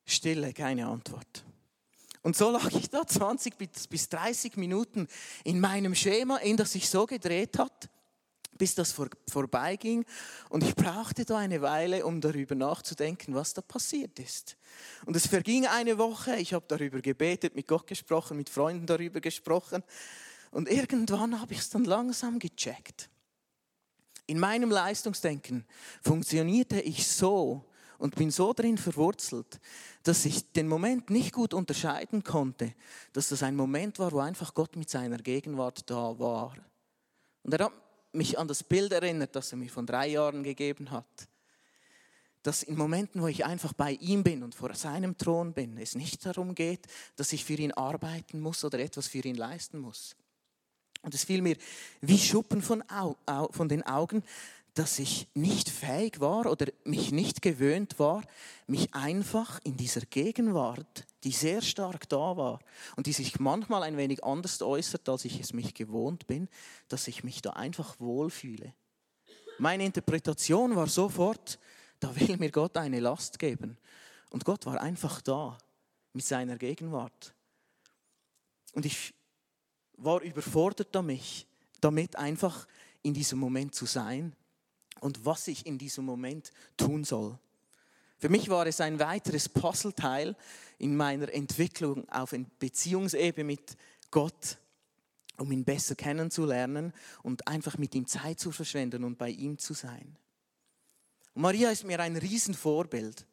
Stille, 0.05 0.53
keine 0.53 0.87
Antwort. 0.87 1.45
Und 2.21 2.35
so 2.35 2.51
lag 2.51 2.71
ich 2.73 2.89
da 2.89 3.07
20 3.07 3.57
bis 3.57 4.09
30 4.09 4.57
Minuten 4.57 5.07
in 5.45 5.61
meinem 5.61 5.95
Schema, 5.95 6.37
in 6.37 6.57
das 6.57 6.73
sich 6.73 6.89
so 6.89 7.05
gedreht 7.05 7.57
hat 7.57 7.89
bis 8.59 8.75
das 8.75 8.91
vor, 8.91 9.09
vorbeiging. 9.27 10.05
Und 10.49 10.63
ich 10.63 10.75
brauchte 10.75 11.25
da 11.25 11.37
eine 11.37 11.63
Weile, 11.63 12.05
um 12.05 12.21
darüber 12.21 12.53
nachzudenken, 12.53 13.33
was 13.33 13.55
da 13.55 13.61
passiert 13.61 14.19
ist. 14.19 14.55
Und 15.07 15.15
es 15.15 15.25
verging 15.25 15.65
eine 15.65 15.97
Woche, 15.97 16.35
ich 16.35 16.53
habe 16.53 16.65
darüber 16.67 17.01
gebetet, 17.01 17.55
mit 17.55 17.67
Gott 17.67 17.87
gesprochen, 17.87 18.37
mit 18.37 18.49
Freunden 18.49 18.85
darüber 18.85 19.21
gesprochen. 19.21 19.81
Und 20.51 20.69
irgendwann 20.69 21.41
habe 21.41 21.53
ich 21.53 21.59
es 21.59 21.69
dann 21.71 21.85
langsam 21.85 22.37
gecheckt. 22.37 23.09
In 24.27 24.37
meinem 24.37 24.69
Leistungsdenken 24.69 25.65
funktionierte 26.03 26.79
ich 26.79 27.07
so 27.07 27.65
und 27.97 28.15
bin 28.15 28.29
so 28.29 28.53
drin 28.53 28.77
verwurzelt, 28.77 29.59
dass 30.03 30.25
ich 30.25 30.51
den 30.51 30.67
Moment 30.67 31.09
nicht 31.09 31.33
gut 31.33 31.53
unterscheiden 31.53 32.23
konnte, 32.23 32.73
dass 33.13 33.29
das 33.29 33.41
ein 33.41 33.55
Moment 33.55 33.99
war, 33.99 34.11
wo 34.11 34.19
einfach 34.19 34.53
Gott 34.53 34.75
mit 34.75 34.89
seiner 34.89 35.17
Gegenwart 35.17 35.89
da 35.89 36.17
war. 36.19 36.55
Und 37.43 37.53
er 37.53 37.65
hat 37.65 37.73
mich 38.11 38.37
an 38.37 38.47
das 38.47 38.63
Bild 38.63 38.91
erinnert, 38.91 39.35
das 39.35 39.51
er 39.51 39.57
mir 39.57 39.69
von 39.69 39.85
drei 39.85 40.07
Jahren 40.07 40.43
gegeben 40.43 40.91
hat. 40.91 41.27
Dass 42.43 42.63
in 42.63 42.77
Momenten, 42.77 43.21
wo 43.21 43.27
ich 43.27 43.45
einfach 43.45 43.73
bei 43.73 43.91
ihm 43.93 44.23
bin 44.23 44.43
und 44.43 44.55
vor 44.55 44.73
seinem 44.73 45.17
Thron 45.17 45.53
bin, 45.53 45.77
es 45.77 45.95
nicht 45.95 46.25
darum 46.25 46.55
geht, 46.55 46.87
dass 47.15 47.33
ich 47.33 47.43
für 47.43 47.55
ihn 47.55 47.73
arbeiten 47.73 48.39
muss 48.39 48.63
oder 48.63 48.79
etwas 48.79 49.07
für 49.07 49.19
ihn 49.19 49.35
leisten 49.35 49.79
muss. 49.79 50.15
Und 51.01 51.13
es 51.13 51.23
fiel 51.23 51.41
mir 51.41 51.57
wie 52.01 52.17
Schuppen 52.17 52.61
von, 52.61 52.83
Au 52.89 53.15
von 53.51 53.69
den 53.69 53.83
Augen, 53.83 54.23
dass 54.79 54.97
ich 54.97 55.27
nicht 55.33 55.67
fähig 55.67 56.21
war 56.21 56.45
oder 56.45 56.67
mich 56.85 57.11
nicht 57.11 57.41
gewöhnt 57.41 57.99
war, 57.99 58.23
mich 58.65 58.93
einfach 58.93 59.59
in 59.65 59.75
dieser 59.75 59.99
Gegenwart, 59.99 61.05
die 61.25 61.33
sehr 61.33 61.61
stark 61.61 62.07
da 62.07 62.37
war 62.37 62.59
und 62.95 63.05
die 63.05 63.11
sich 63.11 63.41
manchmal 63.41 63.83
ein 63.83 63.97
wenig 63.97 64.23
anders 64.23 64.61
äußert, 64.61 65.09
als 65.09 65.25
ich 65.25 65.37
es 65.37 65.51
mich 65.51 65.73
gewohnt 65.73 66.27
bin, 66.27 66.47
dass 66.87 67.09
ich 67.09 67.25
mich 67.25 67.41
da 67.41 67.49
einfach 67.49 67.99
wohlfühle. 67.99 68.73
Meine 69.57 69.83
Interpretation 69.83 70.73
war 70.77 70.87
sofort, 70.87 71.59
da 71.99 72.15
will 72.15 72.37
mir 72.37 72.49
Gott 72.49 72.77
eine 72.77 73.01
Last 73.01 73.37
geben. 73.37 73.77
Und 74.29 74.45
Gott 74.45 74.65
war 74.65 74.79
einfach 74.79 75.19
da 75.19 75.57
mit 76.13 76.23
seiner 76.23 76.57
Gegenwart. 76.57 77.33
Und 78.71 78.85
ich 78.85 79.13
war 79.97 80.21
überfordert 80.21 80.95
damit, 80.95 81.45
damit 81.81 82.15
einfach 82.15 82.65
in 83.01 83.13
diesem 83.13 83.39
Moment 83.39 83.75
zu 83.75 83.85
sein 83.85 84.33
und 84.99 85.25
was 85.25 85.47
ich 85.47 85.65
in 85.65 85.77
diesem 85.77 86.05
Moment 86.05 86.51
tun 86.77 87.03
soll. 87.03 87.37
Für 88.17 88.29
mich 88.29 88.49
war 88.49 88.67
es 88.67 88.81
ein 88.81 88.99
weiteres 88.99 89.47
Puzzleteil 89.47 90.35
in 90.77 90.95
meiner 90.95 91.33
Entwicklung 91.33 92.07
auf 92.09 92.35
Beziehungsebene 92.59 93.45
mit 93.45 93.77
Gott, 94.11 94.57
um 95.37 95.51
ihn 95.51 95.63
besser 95.63 95.95
kennenzulernen 95.95 96.93
und 97.23 97.47
einfach 97.47 97.77
mit 97.77 97.95
ihm 97.95 98.07
Zeit 98.07 98.39
zu 98.39 98.51
verschwenden 98.51 99.05
und 99.05 99.17
bei 99.17 99.29
ihm 99.29 99.57
zu 99.57 99.73
sein. 99.73 100.17
Maria 101.33 101.69
ist 101.69 101.85
mir 101.85 101.99
ein 102.01 102.17
Riesenvorbild. 102.17 103.25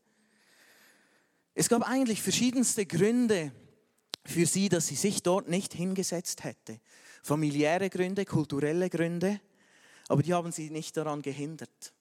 Es 1.54 1.68
gab 1.68 1.88
eigentlich 1.88 2.22
verschiedenste 2.22 2.86
Gründe 2.86 3.50
für 4.24 4.46
sie, 4.46 4.68
dass 4.68 4.86
sie 4.86 4.94
sich 4.94 5.22
dort 5.22 5.48
nicht 5.48 5.72
hingesetzt 5.72 6.44
hätte. 6.44 6.78
Familiäre 7.22 7.90
Gründe, 7.90 8.24
kulturelle 8.24 8.88
Gründe, 8.88 9.40
aber 10.08 10.22
die 10.22 10.34
haben 10.34 10.52
sie 10.52 10.70
nicht 10.70 10.96
daran 10.96 11.22
gehindert. 11.22 11.92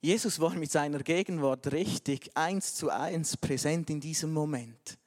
Jesus 0.00 0.38
war 0.38 0.54
mit 0.54 0.70
seiner 0.70 1.02
Gegenwart 1.02 1.72
richtig 1.72 2.30
eins 2.36 2.74
zu 2.74 2.90
eins 2.90 3.36
präsent 3.36 3.90
in 3.90 4.00
diesem 4.00 4.32
Moment. 4.32 4.98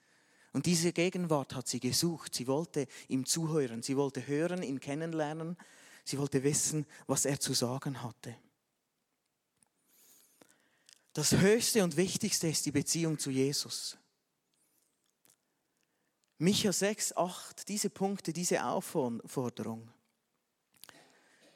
Und 0.53 0.65
diese 0.65 0.91
Gegenwart 0.91 1.55
hat 1.55 1.67
sie 1.69 1.79
gesucht. 1.79 2.35
Sie 2.35 2.47
wollte 2.47 2.87
ihm 3.07 3.25
zuhören. 3.25 3.81
Sie 3.81 3.95
wollte 3.95 4.27
hören, 4.27 4.63
ihn 4.63 4.81
kennenlernen. 4.81 5.55
Sie 6.03 6.17
wollte 6.17 6.43
wissen, 6.43 6.85
was 7.07 7.23
er 7.23 7.39
zu 7.39 7.53
sagen 7.53 8.03
hatte. 8.03 8.35
Das 11.13 11.31
Höchste 11.31 11.83
und 11.83 11.95
Wichtigste 11.95 12.49
ist 12.49 12.65
die 12.65 12.71
Beziehung 12.71 13.17
zu 13.17 13.31
Jesus. 13.31 13.97
Micha 16.37 16.73
6, 16.73 17.15
8, 17.15 17.69
diese 17.69 17.89
Punkte, 17.89 18.33
diese 18.33 18.65
Aufforderung 18.65 19.89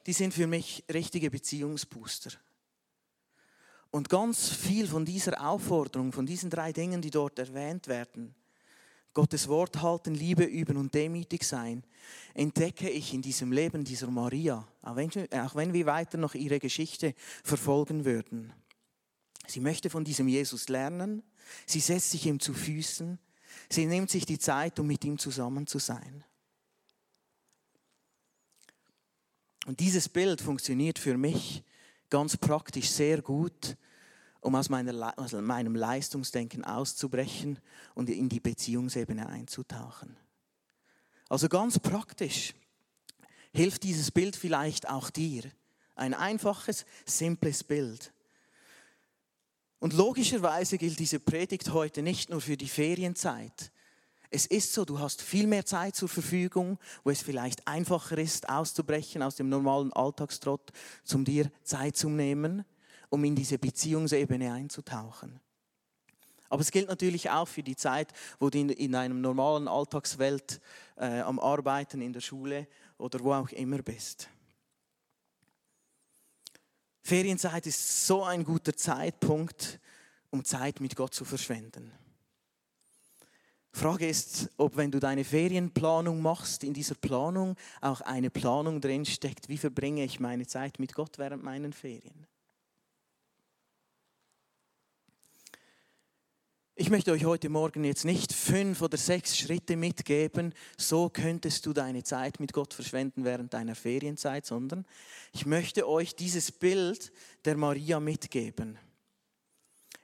die 0.06 0.13
sind 0.13 0.34
für 0.34 0.48
mich 0.48 0.84
richtige 0.91 1.32
Beziehungsbooster. 1.32 2.32
Und 3.91 4.10
ganz 4.10 4.50
viel 4.50 4.88
von 4.88 5.06
dieser 5.06 5.48
Aufforderung, 5.48 6.12
von 6.12 6.26
diesen 6.26 6.50
drei 6.50 6.74
Dingen, 6.74 7.02
die 7.02 7.12
dort 7.12 7.39
erwähnt 7.39 7.88
werden, 7.88 8.36
Gottes 9.13 9.48
Wort 9.48 9.82
halten, 9.82 10.13
Liebe 10.13 10.44
üben 10.44 10.76
und 10.76 10.94
demütig 10.94 11.46
sein, 11.46 11.86
entdecke 12.34 12.89
ich 12.89 13.13
in 13.13 13.22
diesem 13.22 13.54
Leben 13.54 13.86
dieser 13.86 14.12
Maria, 14.12 14.68
auch 14.82 14.98
wenn, 14.98 15.10
auch 15.32 15.56
wenn 15.56 15.72
wir 15.72 15.86
weiter 15.86 16.18
noch 16.18 16.36
ihre 16.36 16.60
Geschichte 16.60 17.15
verfolgen 17.41 18.04
würden. 18.04 18.52
Sie 19.48 19.62
möchte 19.62 19.89
von 19.89 20.04
diesem 20.04 20.28
Jesus 20.28 20.68
lernen, 20.68 21.24
sie 21.65 21.80
setzt 21.80 22.12
sich 22.12 22.26
ihm 22.26 22.41
zu 22.41 22.54
Füßen, 22.54 23.18
sie 23.70 23.86
nimmt 23.86 24.10
sich 24.10 24.26
die 24.26 24.39
Zeit, 24.39 24.78
um 24.80 24.88
mit 24.88 25.06
ihm 25.06 25.18
zusammen 25.18 25.65
zu 25.65 25.80
sein. 25.80 26.26
Und 29.65 29.80
dieses 29.80 30.08
Bild 30.08 30.41
funktioniert 30.41 30.99
für 30.99 31.17
mich 31.17 31.63
ganz 32.10 32.38
praktisch 32.38 32.89
sehr 32.89 33.21
gut, 33.21 33.75
um 34.39 34.56
aus, 34.56 34.69
meiner, 34.69 35.17
aus 35.17 35.34
meinem 35.34 35.75
Leistungsdenken 35.75 36.63
auszubrechen 36.63 37.60
und 37.95 38.10
in 38.10 38.30
die 38.30 38.39
Beziehungsebene 38.39 39.28
einzutauchen. 39.28 40.15
Also 41.30 41.49
ganz 41.49 41.80
praktisch 41.80 42.54
hilft 43.54 43.84
dieses 43.84 44.12
Bild 44.12 44.36
vielleicht 44.36 44.88
auch 44.88 45.10
dir. 45.10 45.43
Ein 45.95 46.13
einfaches, 46.13 46.86
simples 47.06 47.63
Bild. 47.63 48.13
Und 49.80 49.93
logischerweise 49.93 50.78
gilt 50.78 50.99
diese 50.99 51.19
Predigt 51.19 51.73
heute 51.73 52.04
nicht 52.04 52.30
nur 52.30 52.41
für 52.41 52.58
die 52.58 52.67
Ferienzeit, 52.67 53.71
es 54.36 54.45
ist 54.45 54.74
so, 54.74 54.84
du 54.84 55.00
hast 55.00 55.21
viel 55.21 55.48
mehr 55.48 55.65
Zeit 55.65 55.95
zur 55.95 56.10
Verfügung, 56.10 56.78
wo 57.06 57.10
es 57.10 57.21
vielleicht 57.21 57.65
einfacher 57.65 58.17
ist, 58.17 58.50
auszubrechen 58.50 59.24
aus 59.24 59.38
dem 59.38 59.48
normalen 59.48 59.93
Alltagstrott, 59.93 60.74
um 61.13 61.24
dir 61.24 61.50
Zeit 61.63 61.95
zu 61.95 62.10
nehmen, 62.10 62.65
um 63.10 63.24
in 63.24 63.34
diese 63.34 63.58
Beziehungsebene 63.58 64.52
einzutauchen. 64.52 65.39
Aber 66.50 66.62
es 66.62 66.71
gilt 66.71 66.89
natürlich 66.89 67.30
auch 67.30 67.48
für 67.48 67.63
die 67.63 67.78
Zeit, 67.78 68.12
wo 68.38 68.50
du 68.50 68.60
in, 68.60 68.69
in 68.69 68.93
einem 68.93 69.21
normalen 69.21 69.69
Alltagswelt 69.69 70.60
äh, 70.98 71.21
am 71.21 71.39
Arbeiten 71.39 72.02
in 72.02 72.12
der 72.12 72.21
Schule 72.21 72.67
oder 72.98 73.21
wo 73.21 73.34
auch 73.34 73.50
immer 73.50 73.82
bist. 73.82 74.30
Ferienzeit 77.04 77.65
ist 77.67 78.06
so 78.06 78.26
ein 78.26 78.43
guter 78.43 78.76
Zeitpunkt, 78.76 79.80
um 80.30 80.43
Zeit 80.43 80.82
mit 80.82 80.98
Gott 80.98 81.13
zu 81.13 81.24
verschwenden. 81.24 81.93
Frage 83.75 84.07
ist, 84.07 84.49
ob 84.55 84.77
wenn 84.77 84.89
du 84.89 84.99
deine 84.99 85.25
Ferienplanung 85.25 86.21
machst, 86.21 86.63
in 86.63 86.73
dieser 86.73 86.95
Planung 86.95 87.57
auch 87.81 87.99
eine 87.99 88.29
Planung 88.29 88.79
drin 88.79 89.05
steckt, 89.05 89.49
wie 89.49 89.57
verbringe 89.57 90.05
ich 90.05 90.21
meine 90.21 90.47
Zeit 90.47 90.79
mit 90.79 90.93
Gott 90.93 91.17
während 91.17 91.43
meinen 91.43 91.73
Ferien. 91.73 92.25
Ich 96.77 96.89
möchte 96.89 97.11
euch 97.11 97.25
heute 97.25 97.49
Morgen 97.49 97.83
jetzt 97.83 98.05
nicht 98.05 98.31
fünf 98.31 98.81
oder 98.81 98.97
sechs 98.97 99.38
Schritte 99.38 99.75
mitgeben, 99.75 100.53
so 100.77 101.09
könntest 101.09 101.65
du 101.65 101.73
deine 101.73 102.03
Zeit 102.03 102.39
mit 102.39 102.53
Gott 102.53 102.73
verschwenden 102.73 103.25
während 103.25 103.53
deiner 103.53 103.75
Ferienzeit, 103.75 104.45
sondern 104.45 104.85
ich 105.33 105.45
möchte 105.45 105.85
euch 105.88 106.15
dieses 106.15 106.51
Bild 106.51 107.11
der 107.43 107.57
Maria 107.57 107.99
mitgeben. 107.99 108.77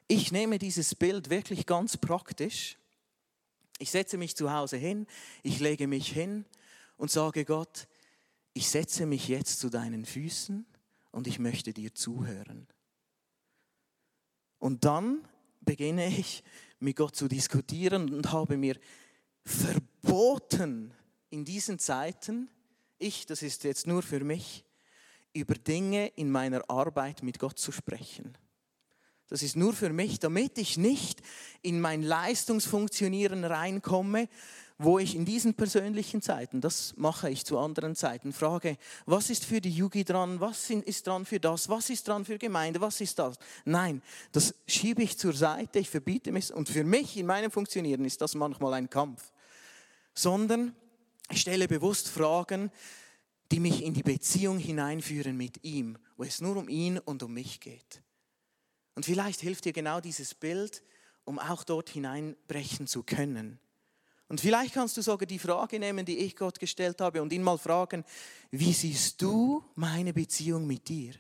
Ich 0.10 0.34
nehme 0.34 0.60
dieses 0.60 0.93
Bild 0.93 1.29
wirklich 1.29 1.65
ganz 1.65 1.95
praktisch. 1.95 2.77
Ich 3.82 3.89
setze 3.89 4.17
mich 4.17 4.36
zu 4.36 4.52
Hause 4.54 4.78
hin, 4.78 5.08
ich 5.41 5.60
lege 5.60 5.88
mich 5.88 6.12
hin 6.12 6.46
und 6.98 7.10
sage 7.10 7.46
Gott, 7.46 7.88
ich 8.54 8.70
setze 8.70 9.08
mich 9.08 9.28
jetzt 9.28 9.60
zu 9.60 9.72
deinen 9.72 10.06
Füßen 10.06 10.67
und 11.10 11.26
ich 11.26 11.39
möchte 11.39 11.74
dir 11.74 11.91
zuhören. 11.96 12.67
Und 14.60 14.86
dann 14.86 15.28
beginne 15.62 16.15
ich 16.15 16.44
mit 16.80 16.96
Gott 16.96 17.15
zu 17.15 17.28
diskutieren 17.28 18.13
und 18.13 18.32
habe 18.32 18.56
mir 18.56 18.80
verboten 19.44 20.94
in 21.32 21.44
diesen 21.44 21.80
Zeiten, 21.80 22.50
ich, 23.00 23.26
das 23.26 23.41
ist 23.41 23.63
jetzt 23.63 23.88
nur 23.88 24.04
für 24.04 24.24
mich, 24.24 24.63
über 25.34 25.56
Dinge 25.56 26.10
in 26.10 26.30
meiner 26.30 26.70
Arbeit 26.70 27.24
mit 27.24 27.39
Gott 27.39 27.58
zu 27.58 27.72
sprechen. 27.72 28.38
Das 29.32 29.41
ist 29.41 29.56
nur 29.56 29.74
für 29.74 29.89
mich, 29.89 30.20
damit 30.20 30.58
ich 30.58 30.78
nicht 30.78 31.22
in 31.63 31.82
mein 31.82 32.04
Leistungsfunktionieren 32.04 33.44
reinkomme 33.46 34.28
wo 34.84 34.98
ich 34.98 35.15
in 35.15 35.26
diesen 35.26 35.54
persönlichen 35.54 36.22
Zeiten, 36.22 36.60
das 36.60 36.96
mache 36.98 37.30
ich 37.30 37.46
zu 37.46 37.60
anderen 37.60 37.96
Zeiten, 37.96 38.34
frage, 38.34 38.78
was 39.06 39.30
ist 39.30 39.46
für 39.46 39.62
die 39.62 39.70
Yugi 39.70 40.04
dran, 40.04 40.39
was 40.39 40.70
ist 40.72 41.06
dran 41.06 41.26
für 41.26 41.39
das, 41.39 41.70
was 41.70 41.89
ist 41.89 42.08
dran 42.08 42.26
für 42.26 42.39
Gemeinde, 42.39 42.82
was 42.82 43.00
ist 43.00 43.20
das? 43.20 43.38
Nein, 43.63 44.02
das 44.32 44.56
schiebe 44.67 45.04
ich 45.04 45.20
zur 45.20 45.34
Seite, 45.34 45.80
ich 45.80 45.89
verbiete 45.89 46.32
mich 46.32 46.52
und 46.52 46.67
für 46.67 46.84
mich 46.84 47.15
in 47.15 47.28
meinem 47.28 47.52
Funktionieren 47.52 48.06
ist 48.06 48.22
das 48.22 48.34
manchmal 48.34 48.74
ein 48.74 48.89
Kampf. 48.89 49.32
Sondern 50.15 50.76
ich 51.30 51.41
stelle 51.41 51.67
bewusst 51.67 52.10
Fragen, 52.10 52.72
die 53.52 53.60
mich 53.60 53.84
in 53.84 53.94
die 53.94 54.04
Beziehung 54.04 54.58
hineinführen 54.58 55.38
mit 55.38 55.63
ihm, 55.63 55.98
wo 56.17 56.24
es 56.24 56.41
nur 56.41 56.58
um 56.58 56.67
ihn 56.70 56.98
und 56.98 57.22
um 57.22 57.34
mich 57.34 57.60
geht. 57.60 58.02
Und 58.95 59.06
vielleicht 59.06 59.41
hilft 59.41 59.65
dir 59.65 59.73
genau 59.73 60.01
dieses 60.01 60.36
Bild, 60.36 60.84
um 61.23 61.39
auch 61.39 61.63
dort 61.63 61.89
hineinbrechen 61.89 62.88
zu 62.88 63.04
können. 63.04 63.60
Und 64.27 64.39
vielleicht 64.39 64.73
kannst 64.73 64.95
du 64.95 65.01
sogar 65.01 65.25
die 65.25 65.39
Frage 65.39 65.77
nehmen, 65.77 66.06
die 66.06 66.19
ich 66.19 66.36
Gott 66.36 66.60
gestellt 66.60 67.01
habe, 67.01 67.21
und 67.21 67.34
ihn 67.34 67.43
mal 67.43 67.58
fragen, 67.58 68.06
wie 68.49 68.71
siehst 68.71 69.21
du 69.21 69.63
meine 69.75 70.13
Beziehung 70.13 70.65
mit 70.65 70.88
dir? 70.88 71.13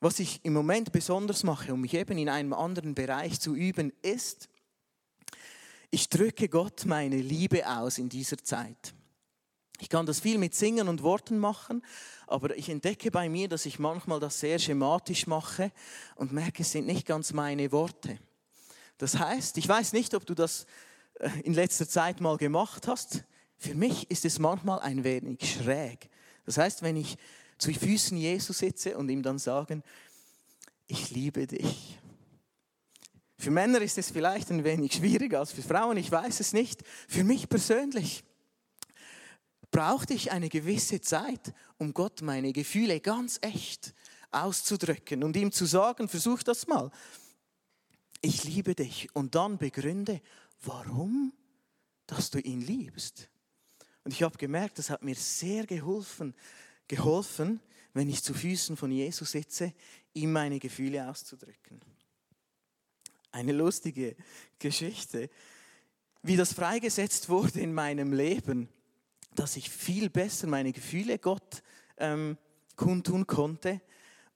Was 0.00 0.18
ich 0.18 0.44
im 0.44 0.54
Moment 0.54 0.92
besonders 0.92 1.44
mache, 1.44 1.72
um 1.74 1.82
mich 1.82 1.94
eben 1.94 2.16
in 2.18 2.28
einem 2.28 2.52
anderen 2.54 2.94
Bereich 2.94 3.40
zu 3.40 3.54
üben, 3.54 3.92
ist, 4.02 4.48
ich 5.90 6.08
drücke 6.08 6.48
Gott 6.48 6.84
meine 6.86 7.16
Liebe 7.16 7.68
aus 7.68 7.98
in 7.98 8.08
dieser 8.08 8.38
Zeit. 8.38 8.94
Ich 9.80 9.88
kann 9.88 10.04
das 10.06 10.20
viel 10.20 10.36
mit 10.38 10.54
Singen 10.54 10.88
und 10.88 11.02
Worten 11.02 11.38
machen, 11.38 11.82
aber 12.26 12.56
ich 12.56 12.68
entdecke 12.68 13.10
bei 13.10 13.28
mir, 13.28 13.48
dass 13.48 13.64
ich 13.64 13.78
manchmal 13.78 14.20
das 14.20 14.38
sehr 14.38 14.58
schematisch 14.58 15.26
mache 15.26 15.72
und 16.16 16.32
merke, 16.32 16.62
es 16.62 16.72
sind 16.72 16.86
nicht 16.86 17.06
ganz 17.06 17.32
meine 17.32 17.72
Worte. 17.72 18.18
Das 18.98 19.18
heißt, 19.18 19.56
ich 19.56 19.66
weiß 19.66 19.94
nicht, 19.94 20.14
ob 20.14 20.26
du 20.26 20.34
das 20.34 20.66
äh, 21.14 21.30
in 21.44 21.54
letzter 21.54 21.88
Zeit 21.88 22.20
mal 22.20 22.36
gemacht 22.36 22.86
hast. 22.86 23.24
Für 23.56 23.74
mich 23.74 24.10
ist 24.10 24.26
es 24.26 24.38
manchmal 24.38 24.80
ein 24.80 25.02
wenig 25.02 25.38
schräg. 25.50 26.10
Das 26.44 26.58
heißt, 26.58 26.82
wenn 26.82 26.96
ich 26.96 27.16
zu 27.56 27.72
Füßen 27.72 28.16
Jesus 28.16 28.58
sitze 28.58 28.98
und 28.98 29.08
ihm 29.08 29.22
dann 29.22 29.38
sagen, 29.38 29.82
ich 30.86 31.10
liebe 31.10 31.46
dich. 31.46 31.98
Für 33.38 33.50
Männer 33.50 33.80
ist 33.80 33.96
es 33.96 34.10
vielleicht 34.10 34.50
ein 34.50 34.64
wenig 34.64 34.92
schwieriger 34.92 35.40
als 35.40 35.52
für 35.52 35.62
Frauen, 35.62 35.96
ich 35.96 36.12
weiß 36.12 36.40
es 36.40 36.52
nicht. 36.52 36.82
Für 37.08 37.24
mich 37.24 37.48
persönlich 37.48 38.24
brauchte 39.70 40.14
ich 40.14 40.32
eine 40.32 40.48
gewisse 40.48 41.00
Zeit, 41.00 41.54
um 41.78 41.94
Gott 41.94 42.22
meine 42.22 42.52
Gefühle 42.52 43.00
ganz 43.00 43.38
echt 43.42 43.94
auszudrücken 44.30 45.24
und 45.24 45.36
ihm 45.36 45.52
zu 45.52 45.66
sagen, 45.66 46.08
versuch 46.08 46.42
das 46.42 46.66
mal 46.66 46.90
ich 48.22 48.44
liebe 48.44 48.74
dich 48.74 49.08
und 49.14 49.34
dann 49.34 49.58
begründe, 49.58 50.20
warum, 50.62 51.32
dass 52.06 52.30
du 52.30 52.38
ihn 52.38 52.60
liebst. 52.60 53.30
Und 54.04 54.12
ich 54.12 54.22
habe 54.22 54.36
gemerkt, 54.36 54.78
das 54.78 54.90
hat 54.90 55.02
mir 55.02 55.14
sehr 55.14 55.66
geholfen, 55.66 56.34
geholfen, 56.88 57.60
wenn 57.92 58.08
ich 58.08 58.22
zu 58.22 58.34
Füßen 58.34 58.76
von 58.76 58.90
Jesus 58.90 59.32
sitze, 59.32 59.72
ihm 60.12 60.32
meine 60.32 60.58
Gefühle 60.58 61.08
auszudrücken. 61.08 61.80
Eine 63.32 63.52
lustige 63.52 64.16
Geschichte, 64.58 65.30
wie 66.22 66.36
das 66.36 66.52
freigesetzt 66.52 67.28
wurde 67.28 67.60
in 67.60 67.72
meinem 67.72 68.12
Leben, 68.12 68.68
dass 69.34 69.56
ich 69.56 69.70
viel 69.70 70.10
besser 70.10 70.46
meine 70.46 70.72
Gefühle 70.72 71.18
Gott 71.18 71.62
ähm, 71.98 72.36
kundtun 72.76 73.26
konnte, 73.26 73.80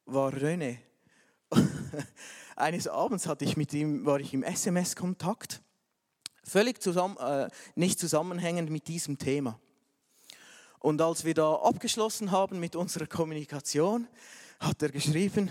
war 0.06 0.32
René. 0.32 0.78
Eines 2.56 2.88
Abends 2.88 3.26
hatte 3.26 3.44
ich 3.44 3.56
mit 3.56 3.72
ihm, 3.72 4.04
war 4.06 4.20
ich 4.20 4.32
im 4.34 4.42
SMS-Kontakt, 4.42 5.62
völlig 6.44 6.80
zusammen, 6.80 7.16
äh, 7.16 7.48
nicht 7.74 7.98
zusammenhängend 7.98 8.70
mit 8.70 8.86
diesem 8.86 9.18
Thema. 9.18 9.58
Und 10.78 11.00
als 11.00 11.24
wir 11.24 11.34
da 11.34 11.54
abgeschlossen 11.54 12.30
haben 12.30 12.60
mit 12.60 12.76
unserer 12.76 13.06
Kommunikation, 13.06 14.06
hat 14.60 14.82
er 14.82 14.90
geschrieben, 14.90 15.50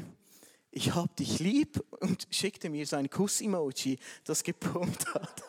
ich 0.70 0.94
hab 0.96 1.16
dich 1.16 1.40
lieb 1.40 1.84
und 2.00 2.28
schickte 2.30 2.70
mir 2.70 2.86
sein 2.86 3.10
Kuss-Emoji, 3.10 4.00
das 4.24 4.44
gepumpt 4.44 5.14
hat. 5.14 5.44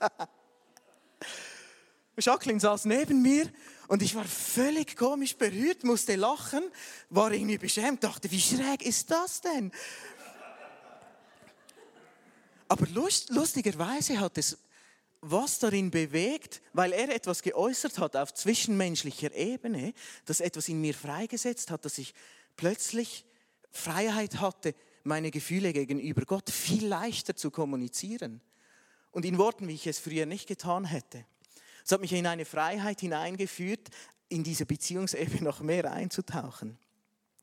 Jacqueline 2.18 2.60
saß 2.60 2.84
neben 2.84 3.22
mir 3.22 3.50
und 3.88 4.02
ich 4.02 4.14
war 4.14 4.24
völlig 4.24 4.96
komisch 4.96 5.36
berührt, 5.36 5.84
musste 5.84 6.16
lachen, 6.16 6.62
war 7.10 7.32
irgendwie 7.32 7.58
beschämt, 7.58 8.04
dachte, 8.04 8.30
wie 8.30 8.40
schräg 8.40 8.82
ist 8.82 9.10
das 9.10 9.40
denn? 9.40 9.72
Aber 12.68 12.86
lust, 12.88 13.30
lustigerweise 13.30 14.20
hat 14.20 14.38
es 14.38 14.58
was 15.20 15.58
darin 15.58 15.90
bewegt, 15.90 16.60
weil 16.72 16.92
er 16.92 17.08
etwas 17.08 17.42
geäußert 17.42 17.98
hat 17.98 18.14
auf 18.14 18.34
zwischenmenschlicher 18.34 19.34
Ebene, 19.34 19.94
das 20.26 20.40
etwas 20.40 20.68
in 20.68 20.80
mir 20.80 20.94
freigesetzt 20.94 21.70
hat, 21.70 21.84
dass 21.84 21.98
ich 21.98 22.14
plötzlich 22.56 23.24
Freiheit 23.70 24.40
hatte, 24.40 24.74
meine 25.02 25.30
Gefühle 25.30 25.72
gegenüber 25.72 26.24
Gott 26.26 26.50
viel 26.50 26.86
leichter 26.86 27.36
zu 27.36 27.50
kommunizieren. 27.50 28.40
Und 29.12 29.24
in 29.24 29.38
Worten, 29.38 29.68
wie 29.68 29.74
ich 29.74 29.86
es 29.86 29.98
früher 29.98 30.26
nicht 30.26 30.46
getan 30.46 30.84
hätte. 30.84 31.24
Es 31.84 31.92
hat 31.92 32.00
mich 32.00 32.12
in 32.12 32.26
eine 32.26 32.44
Freiheit 32.44 33.00
hineingeführt, 33.00 33.90
in 34.28 34.42
diese 34.42 34.64
Beziehungsebene 34.66 35.42
noch 35.42 35.60
mehr 35.60 35.92
einzutauchen. 35.92 36.78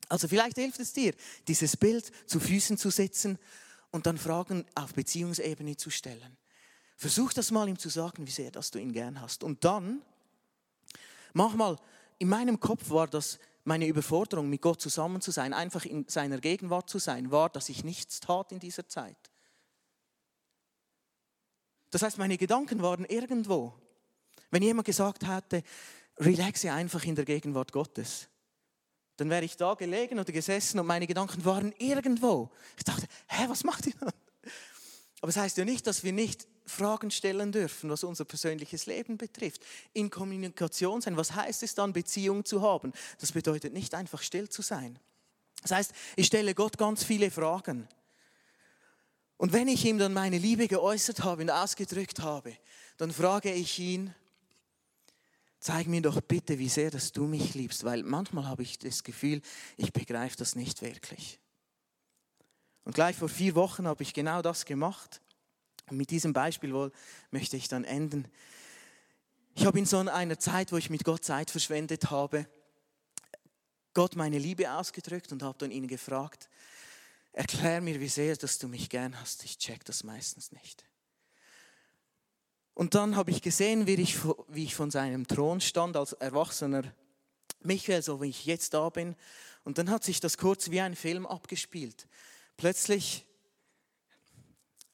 Also 0.08 0.28
vielleicht 0.28 0.56
hilft 0.56 0.80
es 0.80 0.92
dir, 0.92 1.14
dieses 1.48 1.76
Bild 1.76 2.10
zu 2.26 2.40
Füßen 2.40 2.76
zu 2.76 2.90
setzen 2.90 3.38
und 3.92 4.06
dann 4.06 4.18
Fragen 4.18 4.66
auf 4.74 4.94
Beziehungsebene 4.94 5.76
zu 5.76 5.90
stellen. 5.90 6.36
Versuch 6.96 7.32
das 7.32 7.50
mal 7.50 7.68
ihm 7.68 7.78
zu 7.78 7.88
sagen, 7.88 8.26
wie 8.26 8.30
sehr 8.30 8.50
dass 8.50 8.70
du 8.70 8.78
ihn 8.78 8.92
gern 8.92 9.20
hast. 9.20 9.44
Und 9.44 9.64
dann, 9.64 10.02
manchmal, 11.32 11.78
in 12.18 12.28
meinem 12.28 12.60
Kopf 12.60 12.90
war 12.90 13.06
das 13.06 13.38
meine 13.64 13.86
Überforderung, 13.86 14.48
mit 14.48 14.60
Gott 14.60 14.80
zusammen 14.80 15.20
zu 15.20 15.30
sein, 15.30 15.52
einfach 15.52 15.84
in 15.84 16.06
seiner 16.08 16.38
Gegenwart 16.38 16.90
zu 16.90 16.98
sein, 16.98 17.30
war, 17.30 17.48
dass 17.48 17.68
ich 17.68 17.84
nichts 17.84 18.20
tat 18.20 18.52
in 18.52 18.58
dieser 18.58 18.88
Zeit. 18.88 19.16
Das 21.90 22.02
heißt, 22.02 22.18
meine 22.18 22.38
Gedanken 22.38 22.82
waren 22.82 23.04
irgendwo. 23.04 23.74
Wenn 24.52 24.62
jemand 24.62 24.86
gesagt 24.86 25.26
hätte, 25.26 25.64
relaxe 26.18 26.70
einfach 26.72 27.02
in 27.04 27.16
der 27.16 27.24
Gegenwart 27.24 27.72
Gottes, 27.72 28.28
dann 29.16 29.30
wäre 29.30 29.44
ich 29.44 29.56
da 29.56 29.74
gelegen 29.74 30.20
oder 30.20 30.30
gesessen 30.30 30.78
und 30.78 30.86
meine 30.86 31.06
Gedanken 31.06 31.44
waren 31.44 31.72
irgendwo. 31.78 32.50
Ich 32.76 32.84
dachte, 32.84 33.06
hä, 33.28 33.46
was 33.48 33.64
macht 33.64 33.86
ihr 33.86 33.94
dann? 33.98 34.12
Aber 35.20 35.28
es 35.28 35.36
das 35.36 35.44
heißt 35.44 35.56
ja 35.56 35.64
nicht, 35.64 35.86
dass 35.86 36.04
wir 36.04 36.12
nicht 36.12 36.46
Fragen 36.66 37.10
stellen 37.10 37.50
dürfen, 37.50 37.88
was 37.88 38.04
unser 38.04 38.24
persönliches 38.26 38.86
Leben 38.86 39.16
betrifft. 39.16 39.62
In 39.94 40.10
Kommunikation 40.10 41.00
sein. 41.00 41.16
Was 41.16 41.34
heißt 41.34 41.62
es 41.62 41.74
dann, 41.74 41.92
Beziehung 41.92 42.44
zu 42.44 42.60
haben? 42.60 42.92
Das 43.20 43.32
bedeutet 43.32 43.72
nicht 43.72 43.94
einfach 43.94 44.22
still 44.22 44.48
zu 44.48 44.60
sein. 44.60 44.98
Das 45.62 45.70
heißt, 45.70 45.92
ich 46.16 46.26
stelle 46.26 46.54
Gott 46.54 46.76
ganz 46.76 47.04
viele 47.04 47.30
Fragen. 47.30 47.88
Und 49.38 49.52
wenn 49.52 49.68
ich 49.68 49.84
ihm 49.84 49.98
dann 49.98 50.12
meine 50.12 50.38
Liebe 50.38 50.68
geäußert 50.68 51.24
habe 51.24 51.42
und 51.42 51.50
ausgedrückt 51.50 52.20
habe, 52.20 52.54
dann 52.98 53.12
frage 53.12 53.52
ich 53.52 53.78
ihn, 53.78 54.14
zeig 55.62 55.86
mir 55.86 56.02
doch 56.02 56.20
bitte, 56.20 56.58
wie 56.58 56.68
sehr, 56.68 56.90
dass 56.90 57.12
du 57.12 57.26
mich 57.26 57.54
liebst, 57.54 57.84
weil 57.84 58.02
manchmal 58.02 58.46
habe 58.46 58.64
ich 58.64 58.80
das 58.80 59.04
Gefühl, 59.04 59.40
ich 59.76 59.92
begreife 59.92 60.36
das 60.36 60.56
nicht 60.56 60.82
wirklich. 60.82 61.38
Und 62.84 62.96
gleich 62.96 63.14
vor 63.14 63.28
vier 63.28 63.54
Wochen 63.54 63.86
habe 63.86 64.02
ich 64.02 64.12
genau 64.12 64.42
das 64.42 64.64
gemacht. 64.64 65.22
Und 65.88 65.98
mit 65.98 66.10
diesem 66.10 66.32
Beispiel 66.32 66.74
wohl 66.74 66.90
möchte 67.30 67.56
ich 67.56 67.68
dann 67.68 67.84
enden. 67.84 68.26
Ich 69.54 69.64
habe 69.64 69.78
in 69.78 69.86
so 69.86 69.98
einer 69.98 70.38
Zeit, 70.40 70.72
wo 70.72 70.78
ich 70.78 70.90
mit 70.90 71.04
Gott 71.04 71.24
Zeit 71.24 71.48
verschwendet 71.48 72.10
habe, 72.10 72.48
Gott 73.94 74.16
meine 74.16 74.38
Liebe 74.38 74.72
ausgedrückt 74.72 75.30
und 75.30 75.44
habe 75.44 75.58
dann 75.58 75.70
ihn 75.70 75.86
gefragt, 75.86 76.48
erklär 77.32 77.80
mir, 77.80 78.00
wie 78.00 78.08
sehr, 78.08 78.34
dass 78.34 78.58
du 78.58 78.66
mich 78.66 78.90
gern 78.90 79.20
hast. 79.20 79.44
Ich 79.44 79.58
check 79.58 79.84
das 79.84 80.02
meistens 80.02 80.50
nicht. 80.50 80.84
Und 82.74 82.94
dann 82.94 83.16
habe 83.16 83.30
ich 83.30 83.42
gesehen, 83.42 83.86
wie 83.86 83.94
ich, 83.94 84.18
wie 84.48 84.64
ich 84.64 84.74
von 84.74 84.90
seinem 84.90 85.26
Thron 85.26 85.60
stand 85.60 85.96
als 85.96 86.12
erwachsener 86.14 86.94
Michael, 87.60 88.02
so 88.02 88.22
wie 88.22 88.28
ich 88.28 88.46
jetzt 88.46 88.74
da 88.74 88.88
bin. 88.88 89.14
Und 89.64 89.78
dann 89.78 89.90
hat 89.90 90.04
sich 90.04 90.20
das 90.20 90.38
kurz 90.38 90.70
wie 90.70 90.80
ein 90.80 90.96
Film 90.96 91.26
abgespielt. 91.26 92.08
Plötzlich 92.56 93.26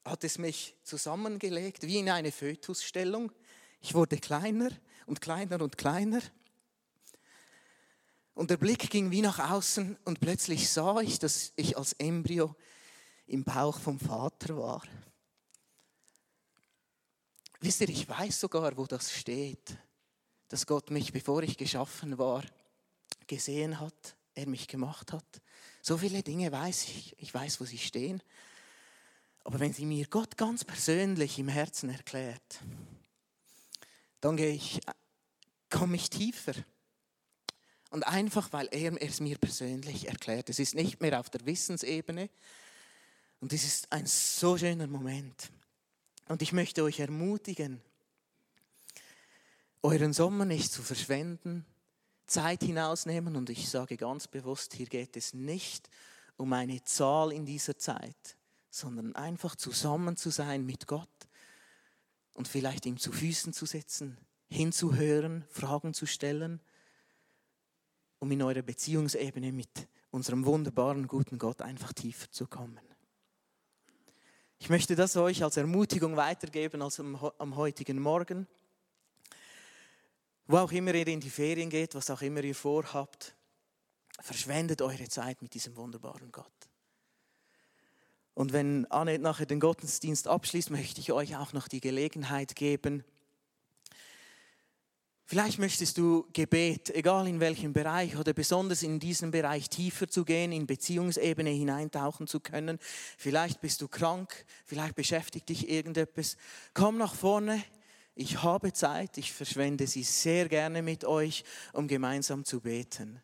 hat 0.04 0.24
es 0.24 0.38
mich 0.38 0.76
zusammengelegt, 0.82 1.82
wie 1.86 1.98
in 1.98 2.10
eine 2.10 2.32
Fötusstellung. 2.32 3.32
Ich 3.80 3.94
wurde 3.94 4.18
kleiner 4.18 4.70
und 5.06 5.20
kleiner 5.20 5.60
und 5.60 5.78
kleiner. 5.78 6.20
Und 8.34 8.50
der 8.50 8.56
Blick 8.56 8.90
ging 8.90 9.10
wie 9.10 9.22
nach 9.22 9.50
außen 9.50 9.96
und 10.04 10.20
plötzlich 10.20 10.70
sah 10.70 11.00
ich, 11.00 11.18
dass 11.18 11.52
ich 11.56 11.76
als 11.76 11.94
Embryo 11.94 12.54
im 13.26 13.44
Bauch 13.44 13.78
vom 13.78 13.98
Vater 13.98 14.56
war. 14.56 14.82
Wisst 17.61 17.81
ihr, 17.81 17.88
ich 17.88 18.09
weiß 18.09 18.40
sogar, 18.40 18.77
wo 18.77 18.87
das 18.87 19.12
steht, 19.12 19.77
dass 20.49 20.66
Gott 20.66 20.90
mich, 20.90 21.12
bevor 21.12 21.42
ich 21.42 21.57
geschaffen 21.57 22.18
war, 22.18 22.44
gesehen 23.27 23.81
hat, 23.81 24.16
er 24.35 24.47
mich 24.47 24.68
gemacht 24.68 25.12
hat. 25.12 25.42
So 25.83 25.99
viele 25.99 26.23
Dinge 26.23 26.53
weiß 26.53 26.85
ich, 26.85 27.16
ich 27.18 27.35
weiß, 27.35 27.61
wo 27.61 27.64
sie 27.64 27.79
stehen. 27.79 28.23
Aber 29.44 29.61
wenn 29.61 29.73
sie 29.73 29.87
mir 29.87 30.07
Gott 30.07 30.37
ganz 30.37 30.64
persönlich 30.64 31.38
im 31.38 31.49
Herzen 31.49 31.90
erklärt, 31.90 32.61
dann 34.21 34.37
gehe 34.37 34.53
ich, 34.53 34.81
komme 35.71 35.97
ich 35.97 36.11
tiefer. 36.11 36.55
Und 37.90 38.07
einfach, 38.07 38.53
weil 38.53 38.68
er 38.71 39.01
es 39.03 39.21
mir 39.21 39.38
persönlich 39.38 40.09
erklärt. 40.09 40.51
Es 40.51 40.59
ist 40.59 40.75
nicht 40.75 41.01
mehr 41.01 41.18
auf 41.18 41.31
der 41.31 41.44
Wissensebene. 41.47 42.29
Und 43.40 43.53
es 43.53 43.64
ist 43.64 43.90
ein 43.90 44.07
so 44.07 44.59
schöner 44.59 44.87
Moment. 44.87 45.51
Und 46.28 46.42
ich 46.42 46.52
möchte 46.52 46.84
euch 46.84 47.00
ermutigen, 47.00 47.80
euren 49.82 50.12
Sommer 50.12 50.44
nicht 50.44 50.70
zu 50.70 50.82
verschwenden, 50.82 51.64
Zeit 52.26 52.62
hinausnehmen. 52.62 53.34
Und 53.34 53.50
ich 53.50 53.68
sage 53.68 53.96
ganz 53.96 54.28
bewusst, 54.28 54.74
hier 54.74 54.86
geht 54.86 55.16
es 55.16 55.34
nicht 55.34 55.88
um 56.36 56.52
eine 56.52 56.84
Zahl 56.84 57.32
in 57.32 57.46
dieser 57.46 57.78
Zeit, 57.78 58.36
sondern 58.70 59.14
einfach 59.16 59.56
zusammen 59.56 60.16
zu 60.16 60.30
sein 60.30 60.64
mit 60.64 60.86
Gott 60.86 61.08
und 62.34 62.46
vielleicht 62.46 62.86
ihm 62.86 62.98
zu 62.98 63.10
Füßen 63.10 63.52
zu 63.52 63.66
sitzen, 63.66 64.18
hinzuhören, 64.48 65.44
Fragen 65.50 65.94
zu 65.94 66.06
stellen, 66.06 66.60
um 68.20 68.30
in 68.30 68.42
eure 68.42 68.62
Beziehungsebene 68.62 69.50
mit 69.52 69.88
unserem 70.10 70.44
wunderbaren, 70.44 71.08
guten 71.08 71.38
Gott 71.38 71.62
einfach 71.62 71.92
tiefer 71.92 72.30
zu 72.30 72.46
kommen. 72.46 72.88
Ich 74.61 74.71
möchte 74.71 74.97
das 74.97 75.16
euch 75.16 75.44
als 75.44 75.57
Ermutigung 75.57 76.16
weitergeben 76.16 76.83
als 76.83 76.99
am, 76.99 77.16
am 77.38 77.57
heutigen 77.57 78.01
Morgen. 78.01 78.47
Wo 80.47 80.59
auch 80.59 80.73
immer 80.73 80.94
ihr 80.94 81.07
in 81.07 81.21
die 81.21 81.31
Ferien 81.31 81.71
geht, 81.71 81.94
was 81.94 82.11
auch 82.11 82.23
immer 82.23 82.42
ihr 82.42 82.55
vorhabt, 82.55 83.35
verschwendet 84.21 84.83
eure 84.83 85.09
Zeit 85.09 85.42
mit 85.42 85.55
diesem 85.55 85.77
wunderbaren 85.77 86.33
Gott. 86.33 86.47
Und 88.35 88.53
wenn 88.53 88.87
Annette 88.87 89.23
nachher 89.23 89.47
den 89.47 89.61
Gottesdienst 89.61 90.27
abschließt, 90.27 90.71
möchte 90.71 91.01
ich 91.01 91.12
euch 91.12 91.37
auch 91.37 91.53
noch 91.53 91.68
die 91.68 91.81
Gelegenheit 91.81 92.57
geben, 92.57 93.05
Vielleicht 95.30 95.58
möchtest 95.58 95.98
du 95.98 96.26
Gebet, 96.32 96.88
egal 96.88 97.28
in 97.28 97.38
welchem 97.38 97.74
Bereich 97.74 98.16
oder 98.16 98.32
besonders 98.32 98.82
in 98.82 98.98
diesem 98.98 99.30
Bereich 99.30 99.68
tiefer 99.68 100.08
zu 100.08 100.24
gehen, 100.24 100.52
in 100.52 100.66
Beziehungsebene 100.66 101.50
hineintauchen 101.50 102.26
zu 102.26 102.40
können. 102.40 102.78
Vielleicht 103.18 103.60
bist 103.60 103.82
du 103.82 103.88
krank, 103.88 104.46
vielleicht 104.64 104.94
beschäftigt 104.94 105.50
dich 105.50 105.68
irgendetwas. 105.68 106.38
Komm 106.72 106.96
nach 106.96 107.14
vorne. 107.14 107.62
Ich 108.14 108.42
habe 108.42 108.72
Zeit, 108.72 109.18
ich 109.18 109.34
verschwende 109.34 109.86
sie 109.86 110.02
sehr 110.02 110.48
gerne 110.48 110.80
mit 110.80 111.04
euch, 111.04 111.44
um 111.74 111.88
gemeinsam 111.88 112.46
zu 112.46 112.62
beten. 112.62 113.20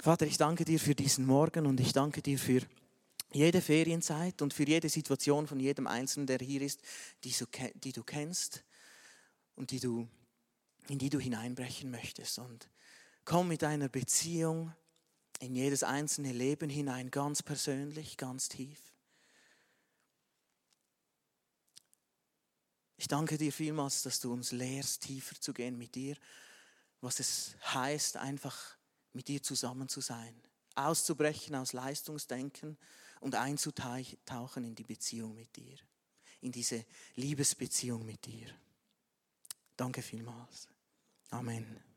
Vater, 0.00 0.26
ich 0.26 0.36
danke 0.36 0.64
dir 0.64 0.80
für 0.80 0.96
diesen 0.96 1.26
Morgen 1.26 1.66
und 1.66 1.78
ich 1.78 1.92
danke 1.92 2.22
dir 2.22 2.40
für 2.40 2.62
jede 3.30 3.60
Ferienzeit 3.60 4.42
und 4.42 4.52
für 4.52 4.64
jede 4.64 4.88
Situation 4.88 5.46
von 5.46 5.60
jedem 5.60 5.86
Einzelnen, 5.86 6.26
der 6.26 6.38
hier 6.38 6.62
ist, 6.62 6.80
die 7.22 7.92
du 7.92 8.02
kennst 8.02 8.64
und 9.58 9.72
die 9.72 9.80
du, 9.80 10.08
in 10.88 10.98
die 10.98 11.10
du 11.10 11.18
hineinbrechen 11.18 11.90
möchtest. 11.90 12.38
Und 12.38 12.70
komm 13.24 13.48
mit 13.48 13.62
deiner 13.62 13.88
Beziehung 13.88 14.72
in 15.40 15.54
jedes 15.54 15.82
einzelne 15.82 16.32
Leben 16.32 16.70
hinein, 16.70 17.10
ganz 17.10 17.42
persönlich, 17.42 18.16
ganz 18.16 18.48
tief. 18.48 18.78
Ich 22.96 23.06
danke 23.06 23.36
dir 23.36 23.52
vielmals, 23.52 24.02
dass 24.02 24.20
du 24.20 24.32
uns 24.32 24.50
lehrst, 24.52 25.02
tiefer 25.02 25.40
zu 25.40 25.52
gehen 25.52 25.76
mit 25.76 25.94
dir, 25.94 26.16
was 27.00 27.20
es 27.20 27.56
heißt, 27.62 28.16
einfach 28.16 28.76
mit 29.12 29.28
dir 29.28 29.42
zusammen 29.42 29.88
zu 29.88 30.00
sein, 30.00 30.34
auszubrechen 30.74 31.54
aus 31.54 31.72
Leistungsdenken 31.72 32.76
und 33.20 33.34
einzutauchen 33.34 34.64
in 34.64 34.74
die 34.74 34.84
Beziehung 34.84 35.34
mit 35.34 35.54
dir, 35.56 35.76
in 36.40 36.50
diese 36.50 36.84
Liebesbeziehung 37.14 38.04
mit 38.04 38.26
dir. 38.26 38.52
Danke 39.78 40.02
vielmals. 40.02 40.68
Amen. 41.30 41.87